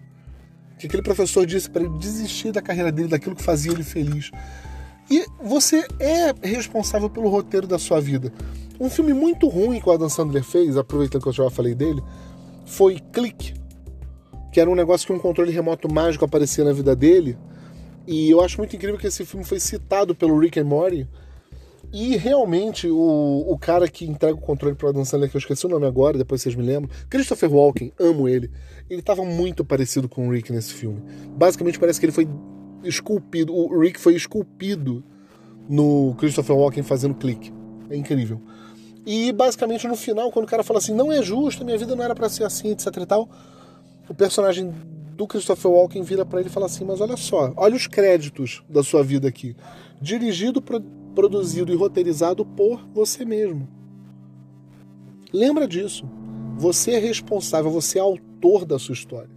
Que 0.78 0.88
aquele 0.88 1.04
professor 1.04 1.46
disse 1.46 1.70
para 1.70 1.84
ele 1.84 1.98
desistir 1.98 2.52
da 2.52 2.62
carreira 2.62 2.92
dele, 2.92 3.08
daquilo 3.08 3.36
que 3.36 3.44
fazia 3.44 3.72
ele 3.72 3.84
feliz. 3.84 4.32
E 5.10 5.26
você 5.42 5.86
é 6.00 6.34
responsável 6.48 7.10
pelo 7.10 7.30
roteiro 7.30 7.68
da 7.68 7.78
sua 7.78 8.02
vida. 8.02 8.34
Um 8.80 8.90
filme 8.90 9.14
muito 9.14 9.48
ruim 9.48 9.80
que 9.80 9.88
o 9.88 9.92
Adam 9.92 10.10
Sandler 10.10 10.44
fez, 10.44 10.76
aproveitando 10.76 11.22
que 11.22 11.30
eu 11.30 11.34
já 11.34 11.50
falei 11.50 11.76
dele, 11.76 12.02
foi 12.66 13.00
Clique, 13.12 13.54
que 14.52 14.60
era 14.60 14.70
um 14.70 14.76
negócio 14.76 15.06
que 15.06 15.14
um 15.14 15.20
controle 15.20 15.52
remoto 15.52 15.92
mágico 15.92 16.26
aparecia 16.26 16.64
na 16.64 16.74
vida 16.74 16.96
dele. 16.96 17.38
E 18.08 18.30
eu 18.30 18.42
acho 18.42 18.58
muito 18.58 18.76
incrível 18.76 18.98
que 18.98 19.08
esse 19.08 19.26
filme 19.26 19.46
foi 19.46 19.60
citado 19.60 20.14
pelo 20.14 20.38
Rick 20.38 20.60
and 20.60 20.66
Morty. 20.66 21.08
E 21.94 22.18
realmente 22.18 22.88
o, 22.90 23.46
o 23.48 23.56
cara 23.60 23.88
que 23.88 24.04
entrega 24.04 24.34
o 24.34 24.42
controle 24.42 24.76
para 24.76 24.90
Adam 24.90 25.06
Sandler, 25.06 25.30
que 25.30 25.38
eu 25.38 25.40
esqueci 25.40 25.64
o 25.68 25.70
nome 25.70 25.86
agora, 25.86 26.18
depois 26.18 26.42
vocês 26.42 26.56
me 26.56 26.64
lembram, 26.64 26.90
Christopher 27.08 27.54
Walken, 27.54 27.94
amo 28.00 28.28
ele. 28.28 28.50
Ele 28.90 29.00
estava 29.00 29.24
muito 29.24 29.64
parecido 29.64 30.10
com 30.10 30.28
o 30.28 30.32
Rick 30.32 30.52
nesse 30.52 30.74
filme. 30.74 31.00
Basicamente 31.38 31.78
parece 31.80 32.00
que 32.00 32.08
ele 32.08 32.12
foi 32.12 32.28
esculpido, 32.84 33.54
o 33.56 33.80
Rick 33.80 34.00
foi 34.00 34.16
esculpido 34.16 35.04
no 35.70 36.16
Christopher 36.18 36.56
Walken 36.56 36.82
fazendo 36.82 37.14
clique. 37.14 37.54
É 37.92 37.96
incrível. 37.96 38.42
E 39.06 39.32
basicamente 39.32 39.88
no 39.88 39.96
final, 39.96 40.32
quando 40.32 40.46
o 40.46 40.50
cara 40.50 40.64
fala 40.64 40.80
assim, 40.80 40.96
não 40.96 41.12
é 41.12 41.22
justo, 41.22 41.64
minha 41.64 41.78
vida 41.78 41.96
não 41.96 42.04
era 42.04 42.16
para 42.16 42.28
ser 42.28 42.44
assim, 42.44 42.72
etc 42.72 42.88
e 42.98 43.06
tal, 43.06 43.30
o 44.10 44.16
personagem 44.16 44.74
do 45.16 45.28
Christopher 45.28 45.70
Walken 45.70 46.02
vira 46.02 46.26
para 46.26 46.40
ele 46.40 46.50
e 46.50 46.52
fala 46.52 46.66
assim, 46.66 46.84
mas 46.84 47.00
olha 47.00 47.16
só, 47.16 47.54
olha 47.56 47.76
os 47.76 47.86
créditos 47.86 48.64
da 48.68 48.82
sua 48.82 49.04
vida 49.04 49.28
aqui. 49.28 49.56
Dirigido, 50.02 50.60
pro- 50.60 50.84
produzido 51.14 51.72
e 51.72 51.76
roteirizado 51.76 52.46
por 52.46 52.86
você 52.94 53.24
mesmo. 53.26 53.68
Lembra 55.32 55.68
disso. 55.68 56.06
Você 56.58 56.92
é 56.92 57.00
responsável, 57.00 57.72
você 57.72 57.98
é 57.98 58.02
autor 58.02 58.66
da 58.66 58.78
sua 58.78 58.94
história. 58.94 59.30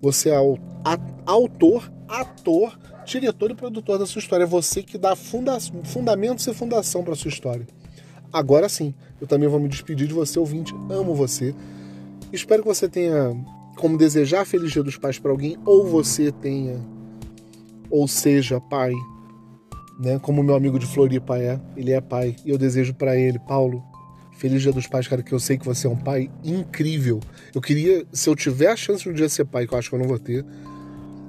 Você 0.00 0.30
é 0.30 0.36
au- 0.36 0.58
a- 0.84 0.98
autor, 1.26 1.90
ator, 2.06 2.78
diretor 3.04 3.50
e 3.50 3.54
produtor 3.54 3.98
da 3.98 4.06
sua 4.06 4.20
história. 4.20 4.44
É 4.44 4.46
você 4.46 4.82
que 4.82 4.96
dá 4.96 5.16
funda 5.16 5.58
fundamentos 5.84 6.46
e 6.46 6.54
fundação 6.54 7.02
para 7.02 7.16
sua 7.16 7.28
história. 7.30 7.66
Agora 8.32 8.68
sim, 8.68 8.94
eu 9.20 9.26
também 9.26 9.48
vou 9.48 9.58
me 9.58 9.68
despedir 9.68 10.06
de 10.06 10.14
você, 10.14 10.38
ouvinte. 10.38 10.72
Amo 10.88 11.14
você. 11.14 11.54
Espero 12.32 12.62
que 12.62 12.68
você 12.68 12.88
tenha 12.88 13.34
como 13.76 13.96
desejar 13.96 14.44
feliz 14.44 14.70
dia 14.72 14.82
dos 14.82 14.96
pais 14.96 15.18
para 15.18 15.30
alguém, 15.30 15.56
ou 15.64 15.86
você 15.86 16.30
tenha, 16.30 16.78
ou 17.90 18.06
seja, 18.06 18.60
pai, 18.60 18.92
né? 19.98 20.18
Como 20.20 20.42
meu 20.42 20.54
amigo 20.54 20.78
de 20.78 20.86
Floripa 20.86 21.38
é, 21.38 21.60
ele 21.76 21.92
é 21.92 22.00
pai, 22.00 22.36
e 22.44 22.50
eu 22.50 22.58
desejo 22.58 22.94
para 22.94 23.16
ele, 23.16 23.38
Paulo, 23.38 23.82
feliz 24.38 24.62
dia 24.62 24.72
dos 24.72 24.86
pais, 24.86 25.08
cara, 25.08 25.22
que 25.22 25.32
eu 25.32 25.40
sei 25.40 25.58
que 25.58 25.64
você 25.64 25.86
é 25.86 25.90
um 25.90 25.96
pai 25.96 26.30
incrível. 26.44 27.20
Eu 27.54 27.60
queria, 27.60 28.06
se 28.12 28.30
eu 28.30 28.36
tiver 28.36 28.68
a 28.68 28.76
chance 28.76 29.02
de 29.02 29.10
um 29.10 29.12
dia 29.12 29.28
ser 29.28 29.44
pai, 29.44 29.66
que 29.66 29.74
eu 29.74 29.78
acho 29.78 29.88
que 29.90 29.96
eu 29.96 29.98
não 29.98 30.06
vou 30.06 30.18
ter, 30.18 30.44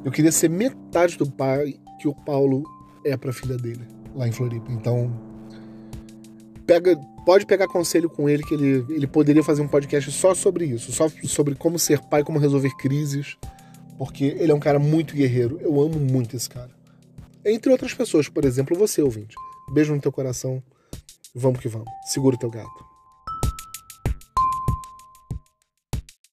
eu 0.06 0.12
queria 0.12 0.32
ser 0.32 0.50
metade 0.50 1.18
do 1.18 1.30
pai 1.30 1.76
que 2.00 2.08
o 2.08 2.14
Paulo 2.14 2.64
é 3.04 3.18
pra 3.18 3.34
filha 3.34 3.58
dele, 3.58 3.82
lá 4.16 4.28
em 4.28 4.32
Floripa. 4.32 4.72
Então, 4.72 5.12
pega, 6.66 6.96
pode 7.26 7.46
pegar 7.46 7.68
conselho 7.68 8.10
com 8.10 8.30
ele 8.30 8.44
que 8.44 8.54
ele, 8.54 8.86
ele 8.90 9.08
poderia 9.08 9.44
fazer 9.44 9.62
um 9.62 9.68
podcast 9.68 10.12
só 10.12 10.36
sobre 10.36 10.66
isso, 10.66 10.92
só 10.92 11.10
sobre 11.24 11.56
como 11.56 11.80
ser 11.80 12.00
pai, 12.00 12.24
como 12.24 12.38
resolver 12.38 12.70
crises, 12.78 13.38
porque 13.98 14.36
ele 14.40 14.52
é 14.52 14.56
um 14.56 14.60
cara 14.60 14.80
muito 14.80 15.16
guerreiro. 15.16 15.60
Eu 15.62 15.82
amo 15.82 16.00
muito 16.00 16.36
esse 16.36 16.50
cara. 16.50 16.79
Entre 17.46 17.72
outras 17.72 17.94
pessoas, 17.94 18.28
por 18.28 18.44
exemplo, 18.46 18.78
você, 18.78 19.02
ouvinte. 19.02 19.36
Beijo 19.72 19.94
no 19.94 20.02
teu 20.02 20.12
coração. 20.12 20.62
Vamos 21.34 21.60
que 21.60 21.68
vamos. 21.68 21.88
Segura 22.06 22.36
o 22.36 22.40
teu 22.40 22.50
gato. 22.50 22.89